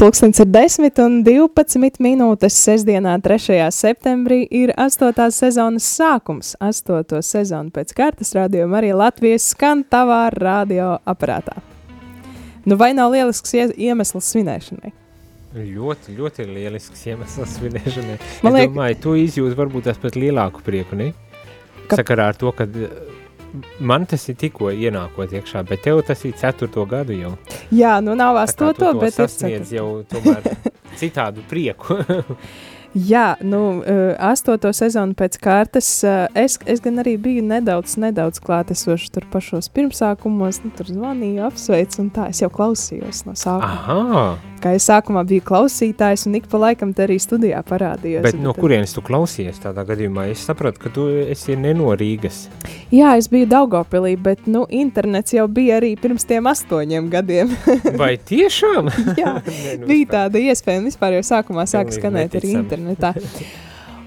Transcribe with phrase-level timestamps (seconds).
[0.00, 2.54] Pulkstenis ir 10 un 12 minūtes.
[2.56, 3.66] Sestdienā, 3.
[3.68, 5.26] septembrī, ir 8.
[5.36, 6.54] sezonas sākums.
[6.56, 7.18] 8.
[7.20, 11.60] sezonu pēc kārtas rādījuma arī Latvijas skan tavā radioaparātā.
[12.64, 14.94] Nu, vai nav lielisks iemesls svinēšanai?
[15.68, 18.16] Ļoti, ļoti lielisks iemesls svinēšanai.
[18.40, 21.12] Man liekas, domāju, tu izjūti varbūt tas pat lielāku prieku, ne?
[21.90, 22.00] Ka...
[22.00, 22.64] Sakarā ar to, ka
[23.80, 27.36] man tas ir tikko ienākot iekšā, bet tev tas ir ceturto gadu jau.
[27.74, 29.74] Jā, nu nav astoto, bet ir ceturto.
[29.76, 30.52] jau tomēr
[31.00, 32.00] citādu prieku.
[32.90, 35.88] Jā, nu, uh, astoto sezonu pēc kārtas.
[36.02, 41.44] Uh, es, es gan arī biju nedaudz, nedaudz klātesošs tur pašos pirmsākumos, nu, tur zvanīju,
[41.46, 43.76] apsveicu, un tā es jau klausījos no sākuma.
[43.78, 44.49] Aha.
[44.60, 48.24] Kā es sākumā biju klausītājs, un ik pa laikam te arī studijā parādījos.
[48.26, 50.26] Bet no kurienes tu klausies tādā gadījumā?
[50.34, 52.42] Es sapratu, ka tu esi nenorīgas.
[52.92, 57.56] Jā, es biju Daugopilī, bet, nu, internets jau bija arī pirms tiem astoņiem gadiem.
[58.02, 58.92] Vai tiešām?
[59.16, 63.14] Jā, ne, nu, bija tāda iespēja, un vispār jau sākumā sāka skanēt arī internetu internetā.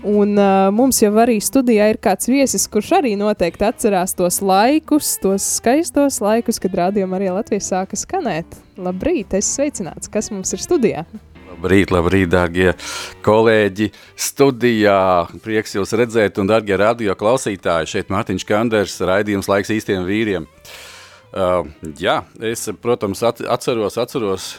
[0.04, 5.14] Un uh, mums jau arī studijā ir kāds viesis, kurš arī noteikti atcerās tos laikus,
[5.24, 8.63] tos skaistos laikus, kad rādījuma arī Latvijas sāka skanēt.
[8.82, 11.04] Labrīt, es sveicināts, kas mums ir studijā.
[11.54, 12.72] Labrīt, labrīt, dārgie
[13.26, 14.98] kolēģi studijā.
[15.44, 20.50] Prieks jūs redzēt un, dārgie radio klausītāji, šeit Mārtiņš Kanders, raidījums laiks īstiem vīriem.
[21.34, 21.70] Uh,
[22.02, 24.50] jā, es, protams, atceros, atceros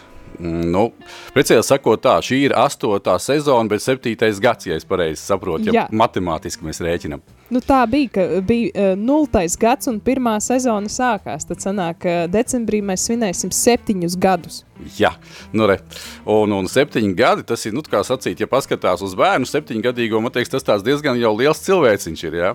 [0.43, 0.89] Nu,
[1.35, 5.77] precīzi sakot, tā, šī ir astotā sezona, bet septītais gads, ja es pareizi saprotu, ja
[5.77, 5.85] Jā.
[5.95, 7.23] matemātiski mēs rēķinām.
[7.55, 11.47] Nu, tā bija, ka bija uh, nultais gads un pirmā sezona sākās.
[11.47, 14.63] Tad sanāk, ka decembrī mēs svinēsim septiņus gadus.
[14.99, 15.13] Jā,
[15.55, 15.79] nu re.
[16.27, 20.35] Un, un septiņi gadi, tas ir, nu, kā sacīt, ja paskatās uz bērnu septiņgadīgo, man
[20.35, 22.55] liekas, tas tāds diezgan jau liels cilvēciņš ir, jā.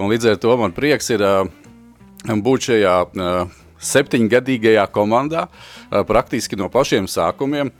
[0.00, 1.42] Un līdz ar to man prieks ir uh,
[2.24, 5.46] būt šajā uh, septiņgadīgajā komandā,
[6.08, 7.72] praktiski no pašiem sākumiem,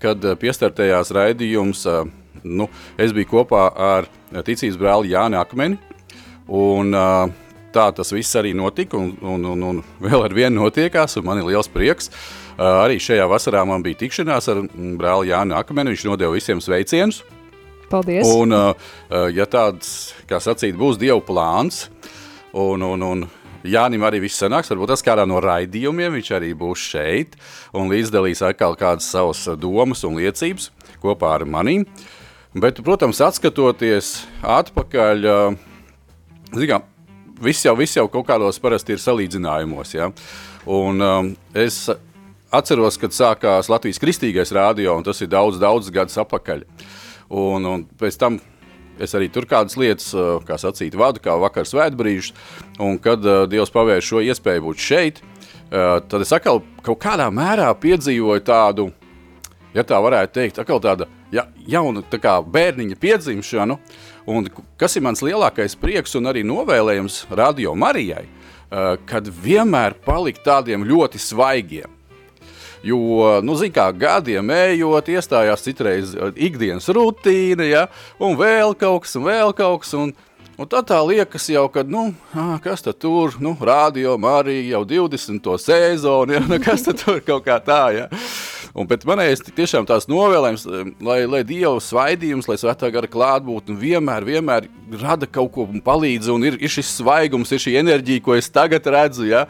[0.00, 1.86] kad piestartējās raidījums.
[2.44, 2.68] Nu,
[3.00, 4.08] es biju kopā ar
[4.44, 5.78] ticības brāli Jāni Akmeni.
[6.52, 6.92] Un,
[7.74, 11.16] tā tas viss arī notika, un, un, un, un vēl ar vienu notiekās.
[11.24, 12.10] Man ir liels prieks.
[12.60, 14.60] Arī šajā vasarā man bija tikšanās ar
[15.00, 15.94] brāli Jānu Akmeni.
[15.94, 17.22] Viņš nodeva visiem sveicienus.
[17.90, 18.28] Paldies!
[18.28, 18.52] Un,
[19.36, 21.86] ja tāds, kā sacīt, būs Dieva plāns,
[22.52, 23.24] un, un, un
[23.64, 27.38] Jānim arī viss sanāks, varbūt tas kādā no raidījumiem viņš arī būs šeit
[27.72, 30.68] un līdzdalīs atkal kādas savas domas un liecības
[31.00, 31.86] kopā ar manīm.
[32.54, 34.10] Bet, protams, atskatoties
[34.46, 35.24] atpakaļ,
[36.54, 36.84] zinām,
[37.42, 40.10] viss jau, viss jau kaut kādos parasti ir salīdzinājumos, ja?
[40.70, 41.88] Un um, es
[42.54, 46.62] atceros, kad sākās Latvijas kristīgais rādio, un tas ir daudz, daudz gadus atpakaļ.
[47.34, 48.38] Un, un pēc tam
[48.98, 50.10] es arī tur kādas lietas,
[50.46, 52.32] kā sacīt, vadu, kā vakar svētbrīžs,
[52.82, 57.28] un kad uh, Dievs pavērš šo iespēju būt šeit, uh, tad es atkal kaut kādā
[57.34, 58.88] mērā piedzīvoju tādu,
[59.74, 63.78] ja tā varētu teikt, atkal tāda ja, jauna tā kā bērniņa piedzimšanu,
[64.30, 64.48] un
[64.80, 68.24] kas ir mans lielākais prieks un arī novēlējums Radio Marijai,
[69.06, 71.93] kad vienmēr palikt tādiem ļoti svaigiem.
[72.84, 77.86] Jo, nu, zināmā kā gadiem ejot, iestājās citreiz uh, ikdienas rutīna, ja,
[78.20, 79.96] un vēl kaut kas, un vēl kaut kas.
[79.98, 80.14] Un,
[80.54, 82.12] Un tad tā liekas, jau, ka, nu,
[82.62, 85.48] kas tur, nu, rādio arī jau 20.
[85.58, 88.04] sezonu, ja, nu, kas tur kaut kā tā, ja.
[88.74, 90.64] Un pēc manējais tiešām tās novēlējums,
[91.06, 94.66] lai, lai Dieva svaidījums, lai svētā gara klātbūtne vienmēr, vienmēr
[94.98, 98.50] rada kaut ko un palīdz, un ir, ir šis svaigums, ir šī enerģija, ko es
[98.50, 99.44] tagad redzu, ja.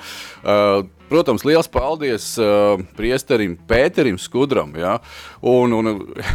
[0.45, 4.71] Uh, Protams, liels paldies uh, priesterim Pēterim Skudram.
[4.81, 4.95] Ja?
[5.45, 5.91] Un, un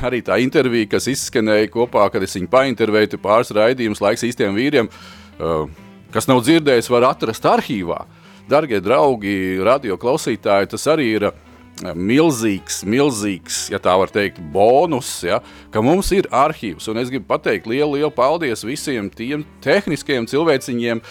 [0.06, 4.88] arī tā intervija, kas izskanēja kopā, kad es viņu paintervēju pāris raidījumus laiks īstiem vīriem,
[4.88, 5.66] uh,
[6.14, 8.04] kas nav dzirdējis, var atrast arhīvā.
[8.50, 11.49] Dargie draugi, radio klausītāji, tas arī ir uh,
[11.79, 15.40] milzīgs, milzīgs, ja tā var teikt, bonus, ja,
[15.72, 16.90] ka mums ir arhīvs.
[16.91, 21.01] Un es gribu pateikt lielu, lielu paldies visiem tiem tehniskajiem cilvēciņiem,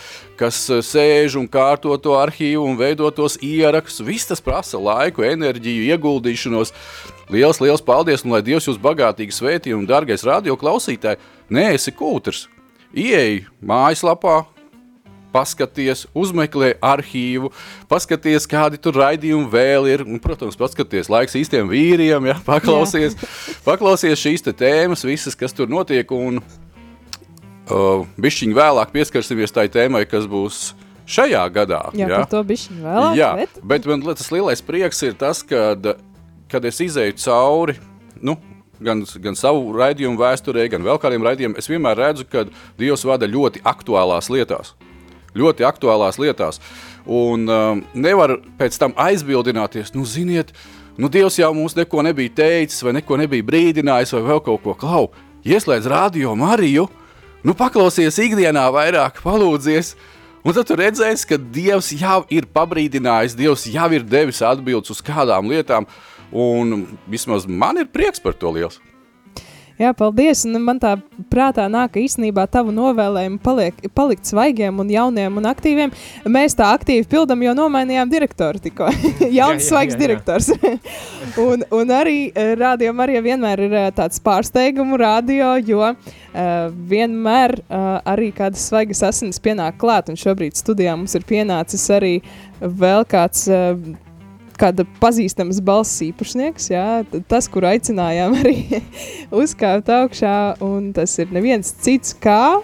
[0.41, 4.05] kas eh, sēž un kārto to arhīvu un veido tos ierakstus.
[4.07, 6.75] Viss tas prasa laiku, enerģiju, ieguldīšanos.
[7.33, 11.21] Liels, liels paldies, un lai Dievs jūs bagātīgi svētī, un, dārgais radio klausītāji,
[11.53, 12.47] nē, esi kūtrs.
[12.97, 14.47] Ieej mājaslapā,
[15.33, 17.51] paskaties, uzmeklē arhīvu,
[17.91, 20.05] paskaties, kādi tur raidījumi vēl ir.
[20.07, 23.19] Un, protams, paskaties laiks īstiem vīriem, ja, paklausies,
[23.69, 26.11] paklausies šīs tēmas, visas, kas tur notiek.
[26.15, 30.73] Un uh, bišķiņ vēlāk pieskarsimies tai tēmai, kas būs
[31.09, 31.83] šajā gadā.
[31.97, 33.17] Jā, par to bišķiņ vēlāk.
[33.19, 35.95] Jā, bet, bet man tas lielais prieks ir tas, kad,
[36.53, 37.79] kad es izēju cauri,
[38.25, 38.37] nu,
[38.81, 42.45] gan, gan savu raidījumu vēsturē, gan vēl kādiem raidījumiem, es vienmēr redzu, ka
[42.81, 44.75] Dievs vada ļoti aktuālās lietās
[45.39, 46.61] ļoti aktuālās lietās.
[47.09, 50.53] Un um, nevar pēc tam aizbildināties, nu, ziniet,
[51.01, 54.77] nu, Dievs jau mums neko nebija teicis, vai neko nebija brīdinājis, vai vēl kaut ko
[54.79, 55.09] klau.
[55.49, 56.89] Ieslēdz radio Mariju,
[57.47, 59.95] nu, paklausies ikdienā vairāk, palūdzies.
[60.47, 65.03] Un tad tu redzēsi, ka Dievs jau ir pabrīdinājis, Dievs jau ir devis atbildes uz
[65.05, 65.89] kādām lietām,
[66.33, 68.79] un vismaz man ir prieks par to liels.
[69.79, 70.43] Jā, paldies.
[70.49, 70.97] Un man tā
[71.31, 75.93] prātā nāk, ka īstenībā tavu novēlējumu paliek, palikt svaigiem un jauniem un aktīviem.
[76.27, 78.91] Mēs tā aktīvi pildam, jo nomainījām direktoru tikko.
[79.39, 80.51] Jauns, svaigs jā, jā, direktors.
[81.47, 85.95] un, un arī eh, radio arī vienmēr ir eh, tāds pārsteigumu radio, jo uh,
[86.91, 90.11] vienmēr uh, arī kādas svaigas asins pienāk klāt.
[90.11, 92.17] Un šobrīd studijā mums ir pienācis arī
[92.59, 93.47] vēl kāds.
[93.47, 94.08] Uh,
[94.59, 96.87] kāda pazīstams balss īpašnieks, jā,
[97.31, 98.81] tas, kur aicinājām arī
[99.43, 102.59] uzkāpt augšā, un tas ir neviens cits kā,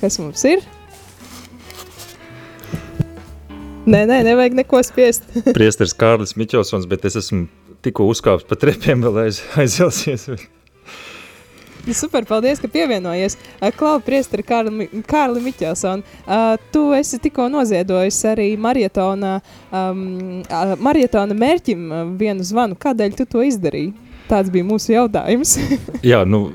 [0.00, 0.64] kas mums ir?
[3.84, 5.26] Nē, nē, nevajag neko spiest.
[5.56, 7.44] Priesteris Kārlis Miķelsons, bet es esmu
[7.84, 10.30] tikko uzkāpis pa trepiem, vēl aiz, aizjelsies.
[12.00, 13.36] Super, paldies, ka pievienojies.
[13.78, 19.36] Klau, priesteri Kārli, Kārli Miķelsoni, uh, tu esi tikko noziedojis arī marietona,
[19.72, 20.42] um,
[20.84, 22.78] marietona mērķim vienu zvanu.
[22.80, 23.92] Kādēļ tu to izdarīji?
[24.24, 25.54] Tāds bija mūsu jautājums.
[26.12, 26.46] Jā, nu,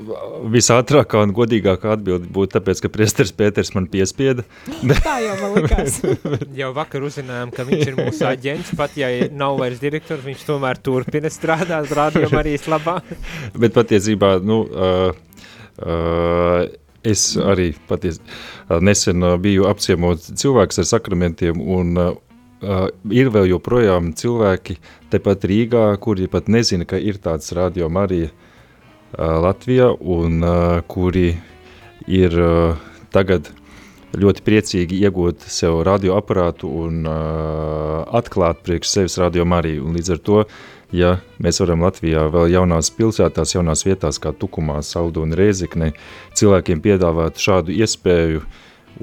[0.50, 4.44] visātrākā un godīgākā atbilde būtu tāpēc, ka priesteris Pēters man piespieda.
[5.06, 6.00] Tā jau man likās.
[6.60, 10.80] jau vakar uzzinājām, ka viņš ir mūsu aģents, pat ja nav vairs direktors, viņš tomēr
[10.82, 12.98] turpina strādāt rādījumā arī labā.
[13.54, 15.14] Bet patiesībā, nu, uh,
[15.86, 16.64] uh,
[17.06, 22.10] es arī paties, uh, nesen uh, biju apciemot cilvēks ar sakramentiem un uh,
[22.62, 24.78] uh, ir vēl joprojām cilvēki
[25.12, 31.34] tepat Rīgā, kuri pat nezina, ka ir tāds radio Marija uh, Latvijā un uh, kuri
[32.08, 32.76] ir uh,
[33.12, 33.50] tagad
[34.16, 39.84] ļoti priecīgi iegūt sev radioaparātu un uh, atklāt priekš sevis radio Mariju.
[39.86, 40.40] Un līdz ar to,
[40.94, 45.92] ja mēs varam Latvijā vēl jaunās pilsētās, jaunās vietās kā Tukumā, Saldu un Rēzikne,
[46.38, 48.42] cilvēkiem piedāvāt šādu iespēju,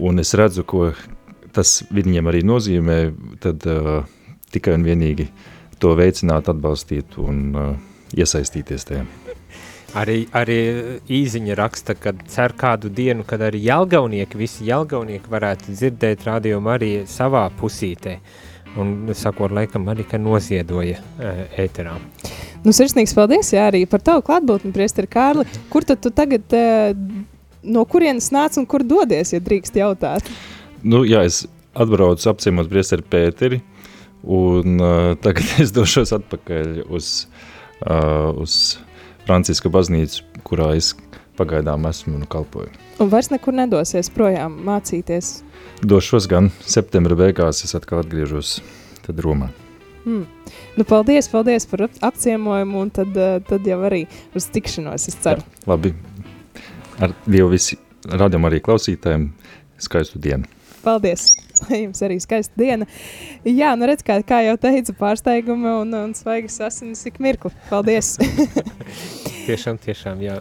[0.04, 0.90] un es redzu, ko,
[1.56, 2.98] tas viņiem arī nozīmē,
[3.44, 4.04] tad uh,
[4.54, 5.28] tikai un vienīgi
[5.82, 7.72] to veicināt, atbalstīt un uh,
[8.18, 9.06] iesaistīties tajā.
[9.98, 10.58] Arī, arī
[11.10, 16.92] īziņa raksta, ka cer kādu dienu, kad arī jelgaunieki, visi jelgaunieki varētu dzirdēt radiomu arī
[17.10, 18.18] savā pusītē.
[18.78, 21.96] Un sakot, laikam arī, ka noziedoja uh, ēterā.
[22.66, 25.46] Nu, sirsnīgs paldies, jā, arī par tavu klātbūtni, priesteri Kārli.
[25.72, 26.52] Kur tad tu tagad,
[27.64, 30.28] no kurienes nāc un kur dodies, ja drīkst jautāt?
[30.88, 31.42] Nu, jā, es
[31.76, 33.60] atbraucu apciemot priesteri Pēteri,
[34.24, 37.26] un uh, tagad es došos atpakaļ uz,
[37.84, 38.78] uh, uz
[39.26, 40.94] Franciska baznīcu, kurā es
[41.38, 42.72] pagaidām esmu un kalpoju.
[43.04, 45.42] Un vairs nekur nedosies projām mācīties?
[45.84, 48.58] Došos gan septembra beigās, es atkal atgriežos
[49.04, 49.52] tad Romā.
[50.06, 50.24] Hmm.
[50.80, 53.18] Nu, paldies, paldies par apciemojumu, un tad,
[53.50, 54.06] tad jau arī
[54.40, 55.44] uz tikšanos, es ceru.
[55.44, 55.92] Jā, labi,
[57.04, 57.76] ar Dievu visi
[58.08, 59.34] radam arī klausītājiem
[59.84, 60.48] skaistu dienu.
[60.84, 61.30] Paldies!
[61.66, 62.88] Lai jums arī skaista diena.
[63.48, 67.54] Jā, nu redz, kā, kā jau teicu, pārsteigumi un, un svaigas asinis ik mirkli.
[67.72, 68.16] Paldies!
[69.48, 70.40] tiešām, tiešām, jā.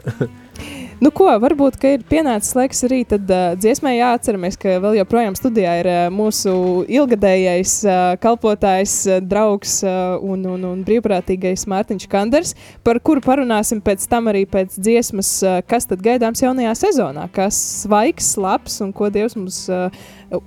[0.96, 5.75] Nu, ko, varbūt ir pienācis laiks arī tad, uh, dziesmai jāatceramies, ka vēl joprojām studijā
[5.82, 6.54] ir uh, mūsu
[6.88, 13.84] ilgadējais uh, kalpotājs, uh, draugs uh, un, un, un brīvprātīgais Mārtiņš Kanders, par kuru parunāsim
[13.84, 18.96] pēc tam arī pēc dziesmas, uh, kas tad gaidāms jaunajā sezonā, kas svaigs, labs un
[18.96, 19.93] ko Dievs mums uh,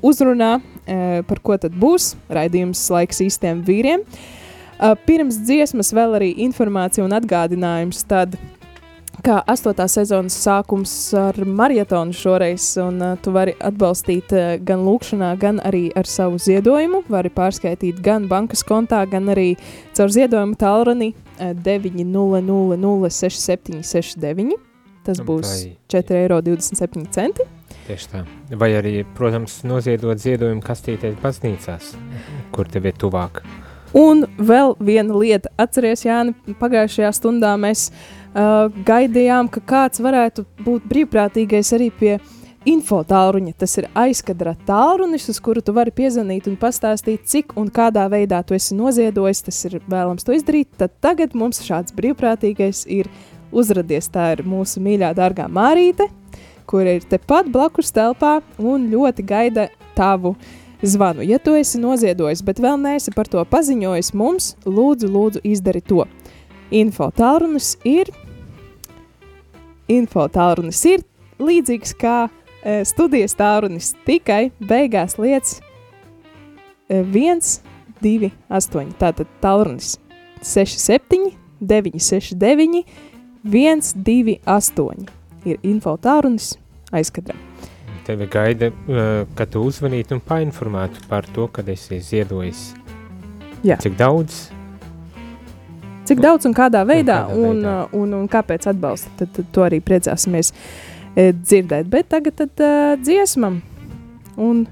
[0.01, 4.01] uzrunā, uh, par ko tad būs raidījums laiks īstiem vīriem.
[4.79, 8.33] Uh, pirms dziesmas vēl arī informācija un atgādinājums tad,
[9.23, 15.37] kā astotā sezonas sākums ar maratonu šoreiz, un uh, tu vari atbalstīt uh, gan lūkšanā,
[15.41, 17.03] gan arī ar savu ziedojumu.
[17.11, 19.55] Vari pārskaitīt gan bankas kontā, gan arī
[19.97, 21.19] caur ziedojumu tālruni uh,
[21.65, 24.53] 900-6769.
[25.07, 25.49] Tas būs
[25.89, 26.37] 4,27 eiro.
[27.87, 28.19] Tieši tā.
[28.61, 31.83] Vai arī, protams, noziedot ziedojumu kastītēs baznīcās,
[32.53, 33.33] kur tev ir tuvāk.
[33.97, 35.49] Un vēl viena lieta.
[35.57, 42.17] Atceries, Jāni, pagājušajā stundā mēs uh, uh, gaidījām, ka kāds varētu būt brīvprātīgais arī pie
[42.67, 43.53] info tālruņa.
[43.59, 48.41] Tas ir aizkadra tālrunis, uz kuru tu vari piezvanīt un pastāstīt, cik un kādā veidā
[48.43, 49.43] tu esi noziedojis.
[49.47, 50.71] Tas ir vēlams to izdarīt.
[50.79, 53.09] Tad tagad mums šāds brīvprātīgais ir
[53.51, 54.11] uzradies.
[54.13, 56.09] Tā ir mūsu mīļā, dārgā Mārīte,
[56.69, 60.35] kur ir tepat blakus telpā un ļoti gaida tavu
[60.81, 61.25] zvanu.
[61.27, 66.05] Ja tu esi noziedojis, bet vēl neesi par to paziņojis mums, lūdzu, lūdzu izdari to.
[66.69, 68.11] Info tālrunis ir,
[69.89, 71.01] info tālrunis ir
[71.41, 77.41] līdzīgs kā uh, studijas tārunis tikai beigās lietas uh, 1,
[78.03, 78.93] 2, 8.
[79.01, 79.95] Tātad tārunis
[80.45, 82.83] 6, 7, 9, 6, 9,
[83.49, 85.09] 1, 2, 8.
[85.49, 86.51] Ir info tārunis
[86.93, 87.41] aizkadram.
[88.05, 92.69] Tevi gaida, uh, ka tu uzvanītu un painformētu par to, kad esi ziedojis.
[93.65, 93.81] Jā.
[93.81, 94.58] Cik daudz?
[96.09, 97.73] Cik daudz un kādā veidā, un, kādā un, veidā.
[97.93, 100.51] Un, un, un kāpēc atbalsta, tad, tad to arī priecāsimies
[101.13, 101.89] e, dzirdēt.
[101.91, 103.61] Bet tagad tad uh, dziesmam
[104.39, 104.65] un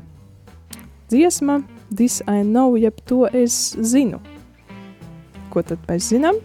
[1.11, 4.19] dziesma This I know, jeb to es zinu.
[5.53, 6.41] Ko tad mēs zinām?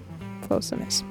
[0.47, 1.03] Klausamies!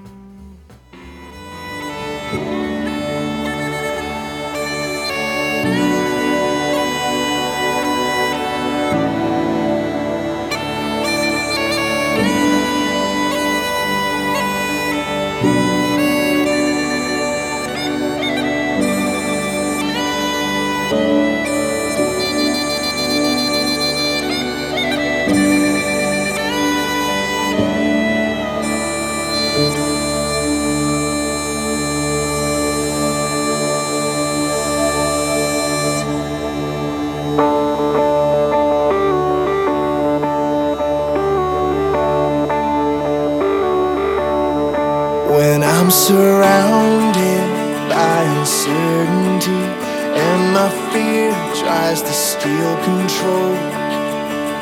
[50.62, 51.32] My fear
[51.64, 53.54] tries to steal control.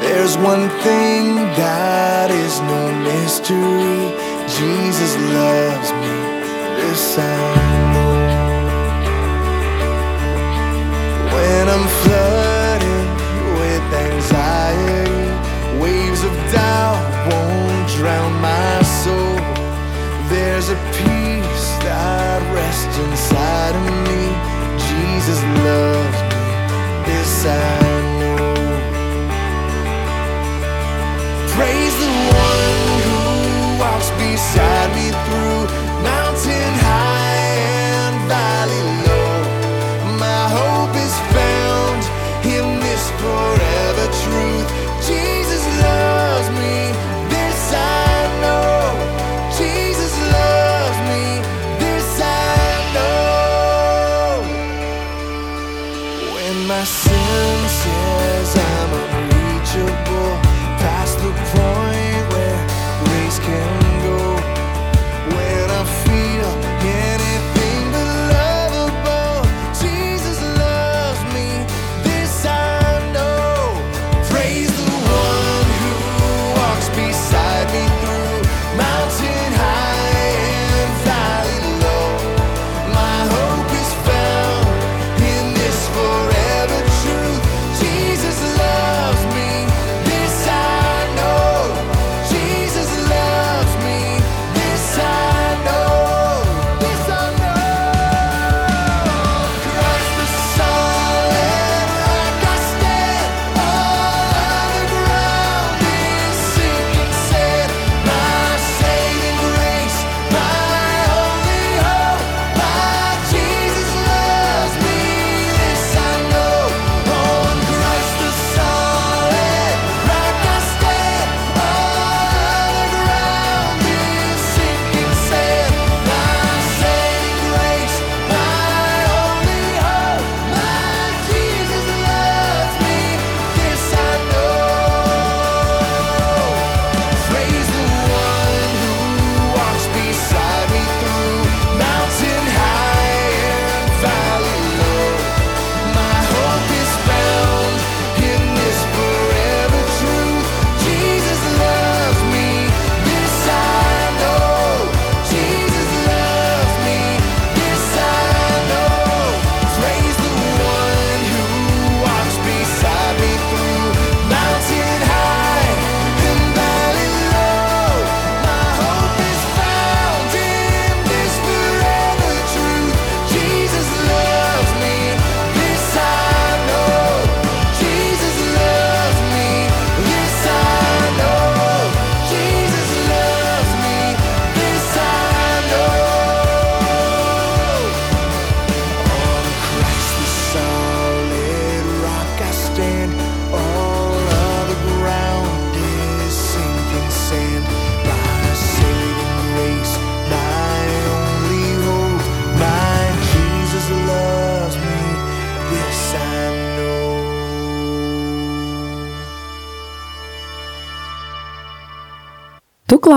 [0.03, 1.23] There's one thing
[1.59, 3.99] that is no mystery
[4.59, 6.15] Jesus loves me,
[6.77, 7.39] this I
[7.91, 8.15] know.
[11.35, 13.09] When I'm flooded
[13.59, 15.25] with anxiety,
[15.83, 19.35] waves of doubt won't drown my soul.
[20.31, 24.23] There's a peace that rests inside of me.
[24.87, 25.88] Jesus loves me.
[27.41, 27.55] Praise
[32.03, 34.78] the one who walks beside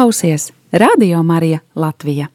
[0.03, 2.27] klausies Radio Marija Latvija.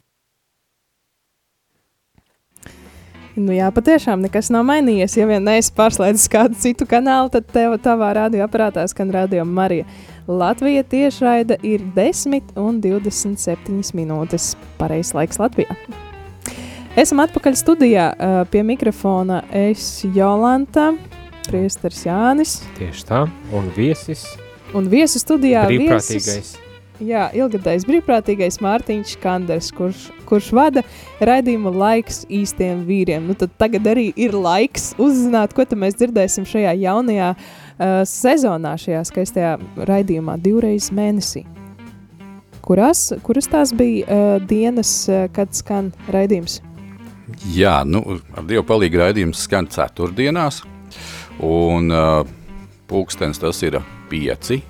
[3.36, 5.16] Nu jā, patiešām nekas nav mainījies.
[5.18, 9.84] Ja vien neesi pārslēdzis kādu citu kanālu, tad tev tavā radioaparātā skan Radio Marija.
[10.28, 14.54] Latvija tiešraida ir 10 un 27 minūtes.
[14.78, 15.76] Pareizais laiks Latvijā.
[16.96, 18.06] Esam atpakaļ studijā
[18.48, 19.42] pie mikrofona.
[19.52, 20.94] Es Jolanta,
[21.50, 22.56] Priesteris Jānis.
[22.80, 24.24] Tieši tā, un viesis.
[24.72, 26.32] Un viesu studijā brīvprātīgais.
[26.32, 26.56] Viesis,
[27.04, 30.82] jā, ilgadējs brīvprātīgais Mārtiņš Kanders, kurš, kurš vada
[31.24, 33.28] raidījumu laiks īstiem vīriem.
[33.28, 39.04] Nu, tad tagad arī ir laiks uzzināt, ko mēs dzirdēsim šajā jaunajā uh, sezonā, šajā
[39.10, 39.54] skaistajā
[39.88, 41.44] raidījumā divreiz mēnesī.
[42.64, 46.60] Kurās, kuras tās bija uh, dienas, uh, kad skan raidījums?
[47.52, 48.02] Jā, nu,
[48.34, 50.62] ar Dievu palīgu raidījums skan ceturtdienās,
[51.44, 52.22] un uh,
[52.88, 54.62] pulkstens tas ir pieci.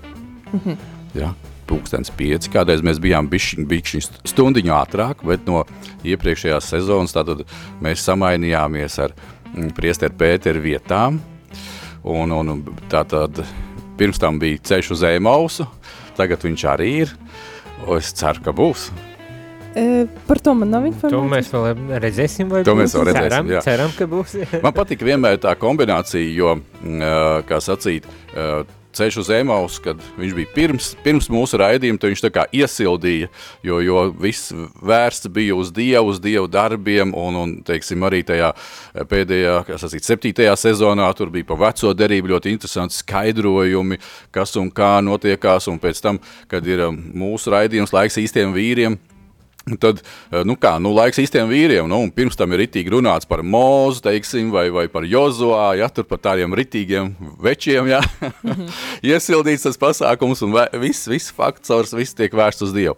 [0.52, 0.76] Mm -hmm.
[1.14, 1.32] Jā,
[1.68, 2.50] pulkstens pieci.
[2.52, 5.64] Kādreiz mēs bijām bišķiņ, bišķiņ stundiņu ātrāk, bet no
[6.08, 7.44] iepriekšējās sezonas tātad
[7.84, 11.20] mēs samainījāmies ar mm, priesteru Pēteru vietām,
[12.08, 13.42] un, un tātad
[13.98, 15.68] pirms tam bija ceļš uz Ēmausu,
[16.18, 17.14] tagad viņš arī ir,
[17.98, 18.88] es ceru, ka būs.
[19.78, 21.50] E, par to man nav informācijas.
[21.52, 22.80] To mēs vēl redzēsim, vai to būs?
[22.80, 23.28] mēs vēl redzēsim.
[23.28, 23.60] Ceram, jā.
[23.66, 24.34] ceram ka būs.
[24.64, 26.56] man patika vienmēr tā kombinācija, jo,
[27.48, 28.08] kā sacīt,
[28.97, 33.28] ceļš uz Emaus, kad viņš bija pirms, pirms mūsu raidījuma, viņš tā kā iesildīja,
[33.66, 38.52] jo, jo viss vērsts bija uz Dievu, uz Dievu darbiem, un, un teiksim, arī tajā
[39.11, 44.00] pēdējā, kā sacīt, septītajā sezonā tur bija pa veco derību ļoti interesanti skaidrojumi,
[44.35, 48.99] kas un kā notiekās, un pēc tam, kad ir mūsu raidījums laiks īstiem vīriem,
[49.82, 53.28] Tad, eh, nu kā, nu laiks īstiem vīriem, nu, un pirms tam ir ritīgi runāts
[53.28, 58.52] par mūzu, teiksim, vai, vai par Jozoā, ja, tur par tādiem ritīgiem večiem, ja, mm
[58.52, 58.78] -hmm.
[59.12, 62.96] iesildīts tas pasākums, un viss, viss faktors, viss tiek vērsts uz Dievu.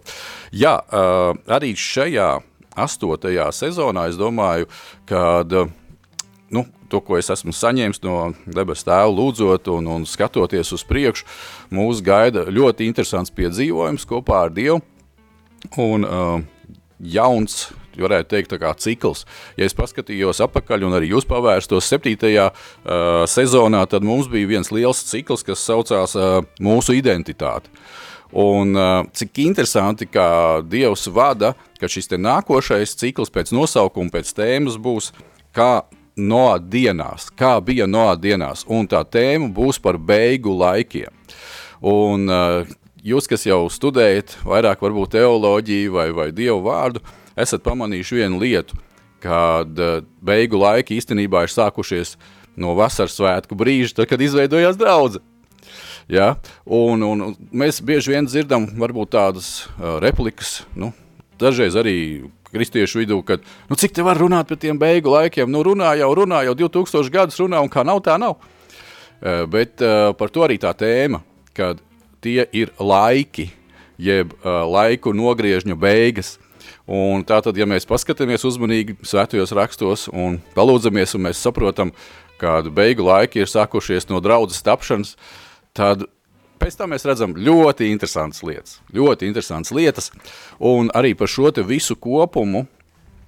[0.51, 2.41] Jā, uh, arī šajā
[2.75, 4.67] astotajā sezonā, es domāju,
[5.05, 5.51] kad,
[6.49, 11.25] nu, to, ko es esmu saņēmis no debesu tēva, lūdzot un, un skatoties uz priekšu,
[11.71, 14.81] mūs gaida ļoti interesants piedzīvojums kopā ar Dievu.
[15.77, 16.41] Un, uh,
[17.01, 19.25] jauns, varētu teikt, cikls.
[19.57, 24.71] Ja es paskatījos atpakaļ, un arī jūs pavērstos septītajā uh, sezonā, tad mums bija viens
[24.71, 27.71] liels cikls, kas saucās uh, Mūsu identitāte.
[28.31, 34.77] Un uh, cik interesanti, ka Dievs vada, ka šis nākošais cikls pēc nosaukuma, pēc tēmas
[34.79, 35.11] būs
[35.51, 35.83] kā
[36.15, 41.11] no dienās, kā bija no dienās, un tā tēma būs par beigu laikiem.
[41.81, 47.01] Un uh, jūs, kas jau studējat vairāk varbūt teoloģiju vai, vai dievu vārdu,
[47.39, 48.77] esat pamanījuši vienu lietu,
[49.23, 52.15] kad uh, beigu laiki īstenībā ir sākušies
[52.61, 55.21] no vasaras svētku brīža, tad, kad izveidojās draudze.
[56.11, 56.35] Ja?
[56.65, 60.91] Un, un mēs bieži vien dzirdam varbūt tādas uh, replikas, nu,
[61.41, 61.95] dažreiz arī
[62.51, 66.09] kristiešu vidū, kad, nu, cik te var runāt par tiem beigu laikiem, nu, runā jau,
[66.17, 68.41] runā jau 2000 gadus runā, un kā nav, tā nav.
[69.21, 69.81] Uh, bet
[70.17, 71.21] par to arī tā tēma,
[71.55, 71.79] kad
[72.23, 73.49] tie ir laiki,
[74.01, 76.37] jeb uh, laiku nogriežņa beigas.
[76.91, 81.93] Un tātad, ja mēs paskatāmies uzmanīgi svētajos rakstos un palūdzamies, un mēs saprotam,
[82.41, 85.13] kāda beigu laiki ir sākušies no draudzes tapšanas,
[85.77, 86.07] tad
[86.61, 88.79] pēc tam mēs redzam ļoti interesantas lietas.
[88.93, 90.09] Ļoti interesantas lietas,
[90.57, 92.65] un arī par šo te visu kopumu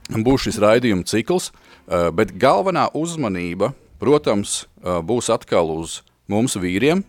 [0.09, 1.51] būs šis raidījuma cikls,
[1.87, 7.05] bet galvenā uzmanība, protams, būs atkal uz mums vīriem,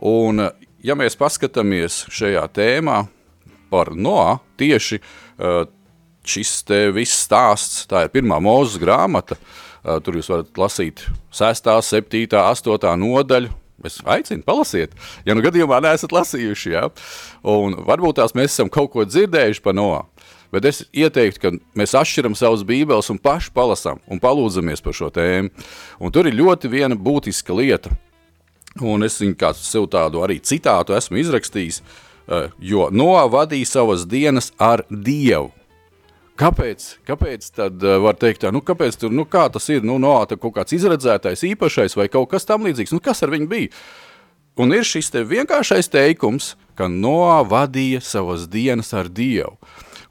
[0.00, 0.48] un
[0.86, 3.02] ja mēs paskatāmies šajā tēmā
[3.72, 5.00] par Noā, tieši
[6.26, 9.38] šis te viss stāsts, tā ir pirmā mūzes grāmata,
[10.06, 14.94] tur jūs varat lasīt 6, 7, 8 nodaļu, Es aicinu, palasiet,
[15.28, 16.70] ja nu gadījumā neesat lasījuši.
[16.72, 16.86] Ja?
[17.44, 19.98] Un varbūt tās mēs esam kaut ko dzirdējuši par Noā.
[20.54, 25.10] Bet es ieteiktu, ka mēs atšķiram savus bībeles un paši palasām un palūdzamies par šo
[25.12, 25.52] tēmu.
[26.00, 27.92] Un tur ir ļoti viena būtiska lieta,
[28.84, 34.04] Un es viņu kā sev tādu arī citātu esmu izrakstījis, uh, jo Noā vadīja savas
[34.08, 35.52] dienas ar Dievu.
[36.36, 36.84] Kāpēc?
[37.08, 40.26] Kāpēc tad uh, var teikt tā, nu kāpēc tur, nu kā tas ir, nu Noā
[40.28, 43.72] tā kaut kāds izredzētais īpašais vai kaut kas tam līdzīgs, nu kas ar viņu bija?
[44.60, 49.56] Un ir šis te vienkāršais teikums, ka Noā vadīja savas dienas ar Dievu.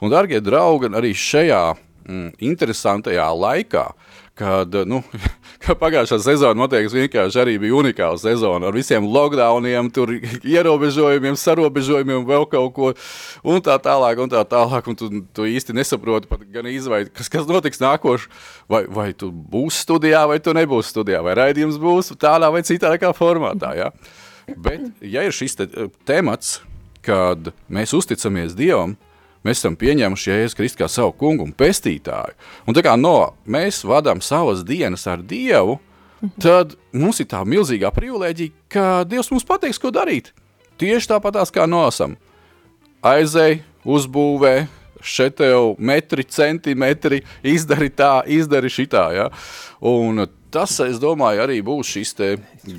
[0.01, 3.86] Un, darbie draugi, arī šajā mm, interesantajā laikā,
[4.36, 5.00] kad nu,
[5.84, 9.89] pagājušā sezona noteikti vienkārši arī bija unikāla sezona ar visiem lockdowniem,
[10.56, 12.91] ierobežojumiem, sarobežojumiem, vēl kaut ko
[13.48, 16.30] un tā tālāk, un tā tālāk, un tu, tu īsti nesaproti
[16.76, 18.30] izvai, kas, kas notiks nākoši,
[18.71, 22.91] vai, vai tu būsi studijā, vai tu nebūsi studijā, vai raidījums būs tādā vai citā
[23.15, 23.91] formātā, ja?
[24.45, 25.67] Bet, ja ir šis te,
[26.06, 26.60] temats,
[27.06, 28.95] kad mēs uzticamies Dievam,
[29.45, 32.36] mēs esam pieņēmuši Jēzu Kristu kā savu kungu un pestītāju.
[32.67, 35.77] Un tā kā no, mēs vadām savas dienas ar Dievu,
[36.41, 40.34] tad mums ir tā milzīgā privilēģija, ka Dievs mums pateiks, ko darīt.
[40.81, 42.17] Tieši tāpatās kā nosam.
[43.05, 44.55] Aizej, uzbūvē,
[45.05, 49.05] šeit tev metri, centimetri, izdari tā, izdari šitā.
[49.15, 49.27] Ja?
[49.86, 52.31] Un tas, es domāju, arī būs šis te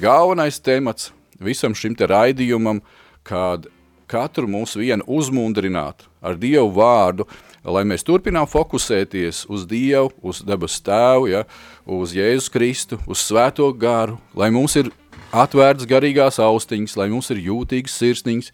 [0.02, 2.80] galvenais temats visam šim te raidījumam,
[3.26, 3.66] kad
[4.10, 7.26] katru mūsu vienu uzmundrināt ar Dievu vārdu,
[7.66, 11.44] lai mēs turpinām fokusēties uz Dievu, uz debes tēvu, ja,
[11.86, 14.92] uz Jēzus Kristu, uz svēto garu, lai mums ir
[15.34, 18.52] atvērts garīgās austiņas, lai mums ir jūtīgs sirsniņas,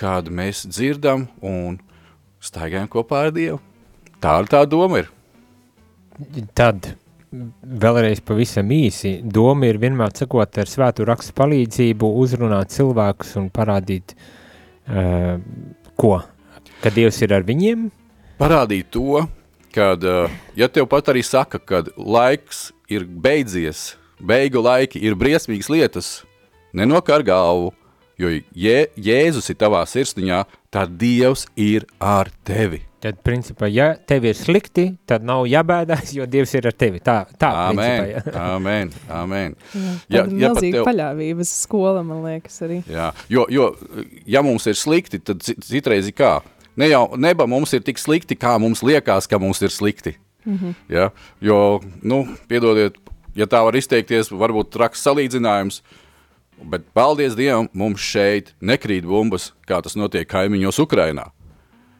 [0.00, 1.78] kad mēs dzirdam un
[2.40, 3.60] staigājam kopā ar Dievu.
[4.20, 5.08] Tā ir tā doma ir.
[6.56, 6.92] Tad
[7.30, 9.20] vēlreiz pavisam īsi.
[9.24, 14.28] Doma ir vienmēr sakot ar svētu rakstu palīdzību, uzrunāt cilvēkus un parādīt uh,
[14.90, 15.38] Uh,
[15.94, 16.18] ko?
[16.82, 17.88] Ka Dievs ir ar viņiem?
[18.40, 19.22] Parādīt to,
[19.74, 25.70] ka, uh, ja tev pat arī saka, ka laiks ir beidzies, beigu laiki ir briesmīgas
[25.70, 26.10] lietas,
[26.74, 27.70] nenokar galvu,
[28.18, 32.89] jo Jē, Jēzus ir tavā sirsniņā, tad Dievs ir ar tevi.
[33.00, 37.00] Tad, principā, ja tev ir slikti, tad nav jābēdās, jo Dievs ir ar tevi.
[37.00, 38.46] Tā, tā amen, principā, ja.
[38.56, 39.54] amen, amen.
[39.72, 40.88] Jā, ja, ja milzīga tev...
[40.90, 42.80] paļāvības skola, man liekas, arī.
[42.90, 43.70] Jā, jo, jo,
[44.28, 46.34] ja mums ir slikti, tad citreiz ir kā?
[46.80, 50.14] Ne jau, neba mums ir tik slikti, kā mums liekas, ka mums ir slikti.
[50.44, 50.74] Mm -hmm.
[50.88, 51.10] ja?
[51.40, 52.96] Jo, nu, piedodiet,
[53.34, 55.80] ja tā var izteikties, varbūt traks salīdzinājums,
[56.70, 61.30] bet paldies Dievam, mums šeit nekrīt bumbas, kā tas notiek kaimiņos Ukrainā.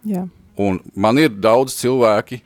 [0.05, 0.29] Jā.
[0.59, 2.41] Un man ir daudz cilvēki,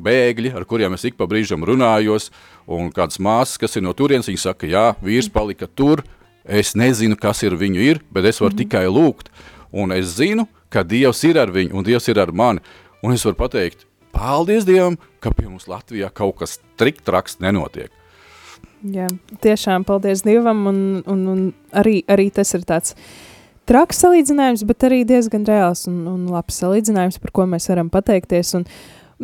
[0.00, 2.30] bēgļi, ar kuriem es ik pa brīžam runājos,
[2.70, 6.02] un kādas māsas, kas ir no turienes, viņi saka, jā, vīrs palika tur,
[6.44, 8.62] es nezinu, kas ir viņu ir, bet es varu mm -hmm.
[8.64, 9.30] tikai lūgt,
[9.72, 12.60] un es zinu, ka Dievs ir ar viņu, un Dievs ir ar mani,
[13.02, 17.90] un es varu pateikt, paldies Dievam, ka pie mums Latvijā kaut kas trikt raksts nenotiek.
[18.82, 19.06] Jā,
[19.40, 23.29] tiešām paldies Dievam, un, un, un arī, arī tas ir tāds, uh,
[23.70, 28.52] traks salīdzinājums, bet arī diezgan reāls un, un labs salīdzinājums, par ko mēs varam pateikties.
[28.58, 28.66] Un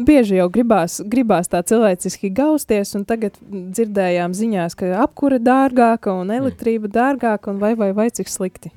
[0.06, 6.32] bieži jau gribās, gribās tā cilvēciski gausties, un tagad dzirdējām ziņās, ka apkura dārgāka un
[6.34, 8.72] elektrība dārgāka, un vai, vai, vai cik slikti.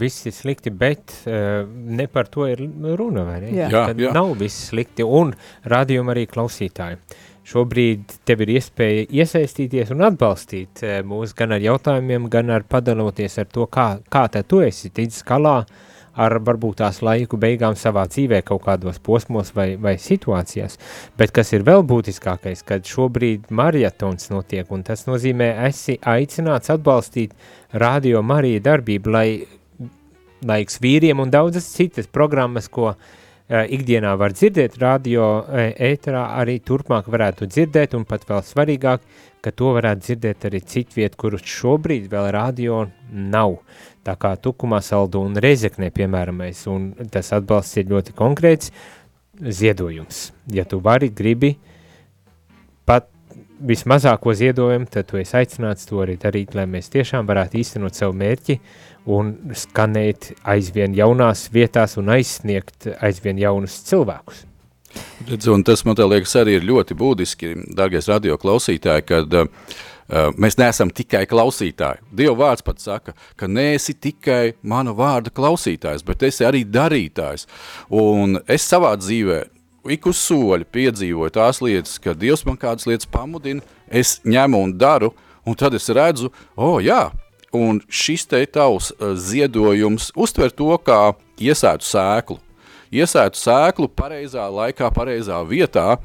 [0.00, 2.60] Viss ir slikti, bet uh, ne par to ir
[2.98, 3.22] runa.
[3.40, 4.10] Jā, jā, jā.
[4.12, 5.32] Nav viss slikti, un
[5.64, 6.98] rādījumi arī klausītāji.
[7.00, 12.62] Uh, Šobrīd tev ir iespēja iesaistīties un atbalstīt eh, mūs gan ar jautājumiem, gan ar
[12.62, 15.64] padaloties ar to, kā, kā te tu esi ticis galā
[16.20, 20.78] ar varbūt tās laiku beigām savā dzīvē kaut kādos posmos vai, vai situācijās.
[21.18, 27.34] Bet kas ir vēl būtiskākais, kad šobrīd marietons notiek, un tas nozīmē, esi aicināts atbalstīt
[27.72, 29.28] radio Marija darbību, lai
[30.46, 33.18] laiks vīriem un daudzas citas programmas, ko uh,
[33.50, 39.02] ikdienā var dzirdēt radio eh, ēterā, arī turpmāk varētu dzirdēt, un pat vēl svarīgāk,
[39.42, 43.58] ka to varētu dzirdēt arī citviet, kurus šobrīd vēl radio nav.
[44.06, 48.70] Tā kā Tukumā, Saldu un Rezeknē, piemēram, un tas atbalsts ir ļoti konkrēts
[49.40, 50.30] ziedojums.
[50.52, 51.56] Ja tu vari, gribi
[52.86, 53.08] pat
[53.60, 58.16] vismazāko ziedojumu, tad tu esi aicināts to arī darīt, lai mēs tiešām varētu īstenot savu
[58.16, 64.44] mērķi, uh, un skanēt aizvien jaunās vietās un aizsniegt aizvien jaunus cilvēkus.
[65.28, 69.46] Redz, un tas man liekas arī ir ļoti būtiski, dārgais radio klausītāji, kad uh,
[70.40, 72.02] mēs neesam tikai klausītāji.
[72.10, 77.46] Dieva vārds pat saka, ka neesi tikai mana vārda klausītājs, bet esi arī darītājs.
[77.94, 79.44] Un es savā dzīvē
[79.94, 84.76] ik uz soļa piedzīvoju tās lietas, ka Dievs man kādas lietas pamudina, es ņemu un
[84.78, 85.14] daru,
[85.46, 87.06] un tad es redzu, o oh, jā,
[87.56, 91.00] Un šis te tavs uh, ziedojums uztver to kā
[91.42, 92.38] iesētu sēklu.
[92.94, 95.96] Iesētu sēklu pareizā laikā, pareizā vietā,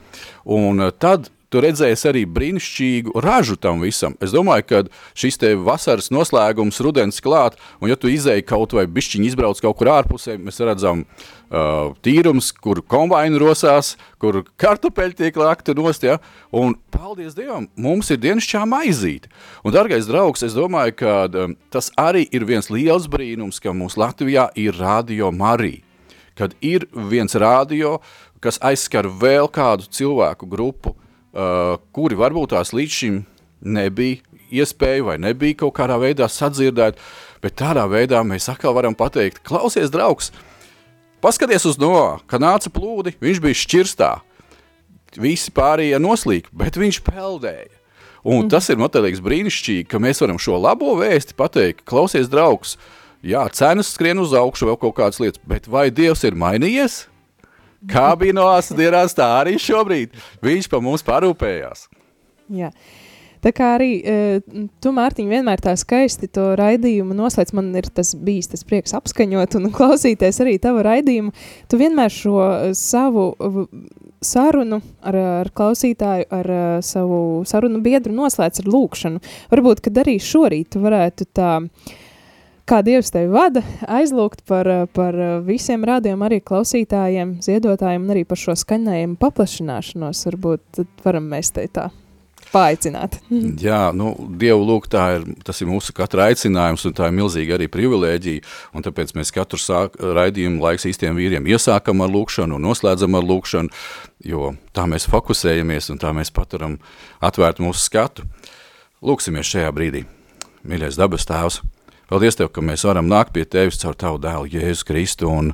[0.46, 4.18] un uh, tad tu redzēsi arī brīnišķīgu ražu tam visam.
[4.24, 4.82] Es domāju, ka
[5.16, 9.78] šis te vasaras noslēgums, rudens klāt, un ja tu izēji kaut vai bišķiņi izbrauc kaut
[9.80, 16.18] kur ārpusē, mēs redzam uh, tīrums, kur kombaini rosās, kur kartupeļi tiek lakti nost, ja?
[16.52, 19.32] un paldies Dievam, mums ir dienasčā maizīte.
[19.64, 23.96] Un, dargais draugs, es domāju, ka um, tas arī ir viens liels brīnums, ka mums
[24.02, 25.84] Latvijā ir radio Marija.
[26.36, 28.02] Kad ir viens radio,
[28.44, 30.98] kas aizskar vēl kādu cilvēku grupu,
[31.36, 33.22] kuri varbūt tās līdz šim
[33.66, 34.22] nebija
[34.56, 37.00] iespēja vai nebija kaut kādā veidā sadzirdēt,
[37.44, 40.32] bet tādā veidā mēs atkal varam pateikt, klausies, draugs,
[41.24, 44.12] paskaties uz Noā, ka nāca plūdi, viņš bija šķirstā,
[45.20, 47.74] visi pārējie noslīk, bet viņš peldēja.
[48.26, 48.52] Un mm.
[48.54, 52.78] tas ir, liekas, brīnišķīgi, ka mēs varam šo labo vēsti pateikt, klausies, draugs,
[53.26, 57.08] Jā, cenas skrien uz augšu, vēl kaut kādas lietas, bet vai Dievs ir mainījies?
[57.92, 60.16] Kā bija no asadienās, tā arī šobrīd.
[60.46, 61.88] Viņš pa mums parūpējās.
[62.56, 62.72] Jā.
[63.46, 67.54] Tā kā arī uh, tu, Mārtiņ, vienmēr tā skaisti to raidījumu noslēdz.
[67.54, 71.34] Man ir tas bijis tas prieks apskaņot un klausīties arī tavu raidījumu.
[71.70, 72.40] Tu vienmēr šo
[72.78, 73.28] savu
[74.26, 79.22] sarunu ar, ar klausītāju, ar uh, savu sarunu biedru noslēdz ar lūkšanu.
[79.54, 81.52] Varbūt, kad arī šorīt tu varētu tā
[82.70, 88.42] kā Dievs tevi vada, aizlūgt par, par visiem rādījumiem, arī klausītājiem, ziedotājiem un arī par
[88.42, 90.26] šo skaņējumu paplašināšanos.
[90.30, 91.92] Varbūt varam mēs te tā
[92.56, 93.20] paaicināt.
[93.66, 97.58] Jā, nu, Dievu lūk, tā ir, tas ir mūsu katra aicinājums, un tā ir milzīga
[97.58, 98.44] arī privilēģija,
[98.78, 103.30] un tāpēc mēs katru sāk, raidījumu laiks īstiem vīriem iesākam ar lūkšanu un noslēdzam ar
[103.30, 103.86] lūkšanu,
[104.32, 106.80] jo tā mēs fokusējamies un tā mēs paturam
[107.26, 108.28] atvērt mūsu skatu.
[109.06, 110.06] Lūksimies šajā brīdī.
[110.66, 111.60] Mīļais dabas tēvs,
[112.10, 115.54] paldies Tev, ka mēs varam nākt pie Tevis caur Tavu dēlu Jēzus Kristu, un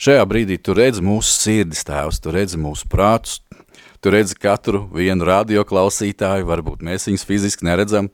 [0.00, 3.40] šajā brīdī Tu redzi mūsu sirdis, Tēvs, Tu redzi mūsu prātus,
[4.00, 8.08] Tu redzi katru vienu radioklausītāju, varbūt mēs viņus fiziski neredzam,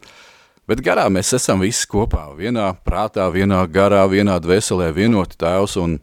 [0.66, 5.98] bet garā mēs esam visi kopā, vienā prātā, vienā garā, vienā dvēselē, vienoti tēvs, un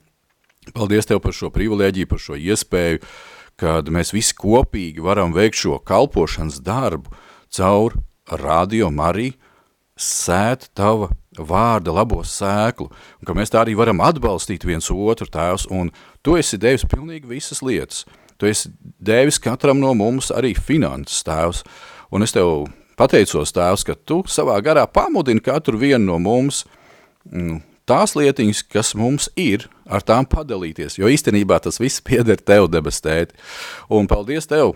[0.75, 3.03] paldies Tev par šo privilēģiju, par šo iespēju,
[3.59, 7.11] kad mēs visi kopīgi varam veikt šo kalpošanas darbu
[7.53, 7.97] caur
[8.29, 9.35] radio Mariju,
[9.99, 15.69] sēt Tava vārda labo sēklu, un ka mēs tā arī varam atbalstīt viens otru tēvs,
[15.71, 15.93] un
[16.23, 18.05] Tu esi devis pilnīgi visas lietas–
[18.37, 18.69] Tu esi
[18.99, 21.61] devis katram no mums arī finanses tēvs,
[22.11, 22.65] un es tev
[22.99, 26.63] pateicos tēvs, ka tu savā garā pamudini katru vienu no mums
[27.29, 32.67] mm, tās lietiņas, kas mums ir, ar tām padalīties, jo īstenībā tas viss pieder tev,
[32.73, 33.37] debes tēti.
[33.87, 34.75] Un paldies tev,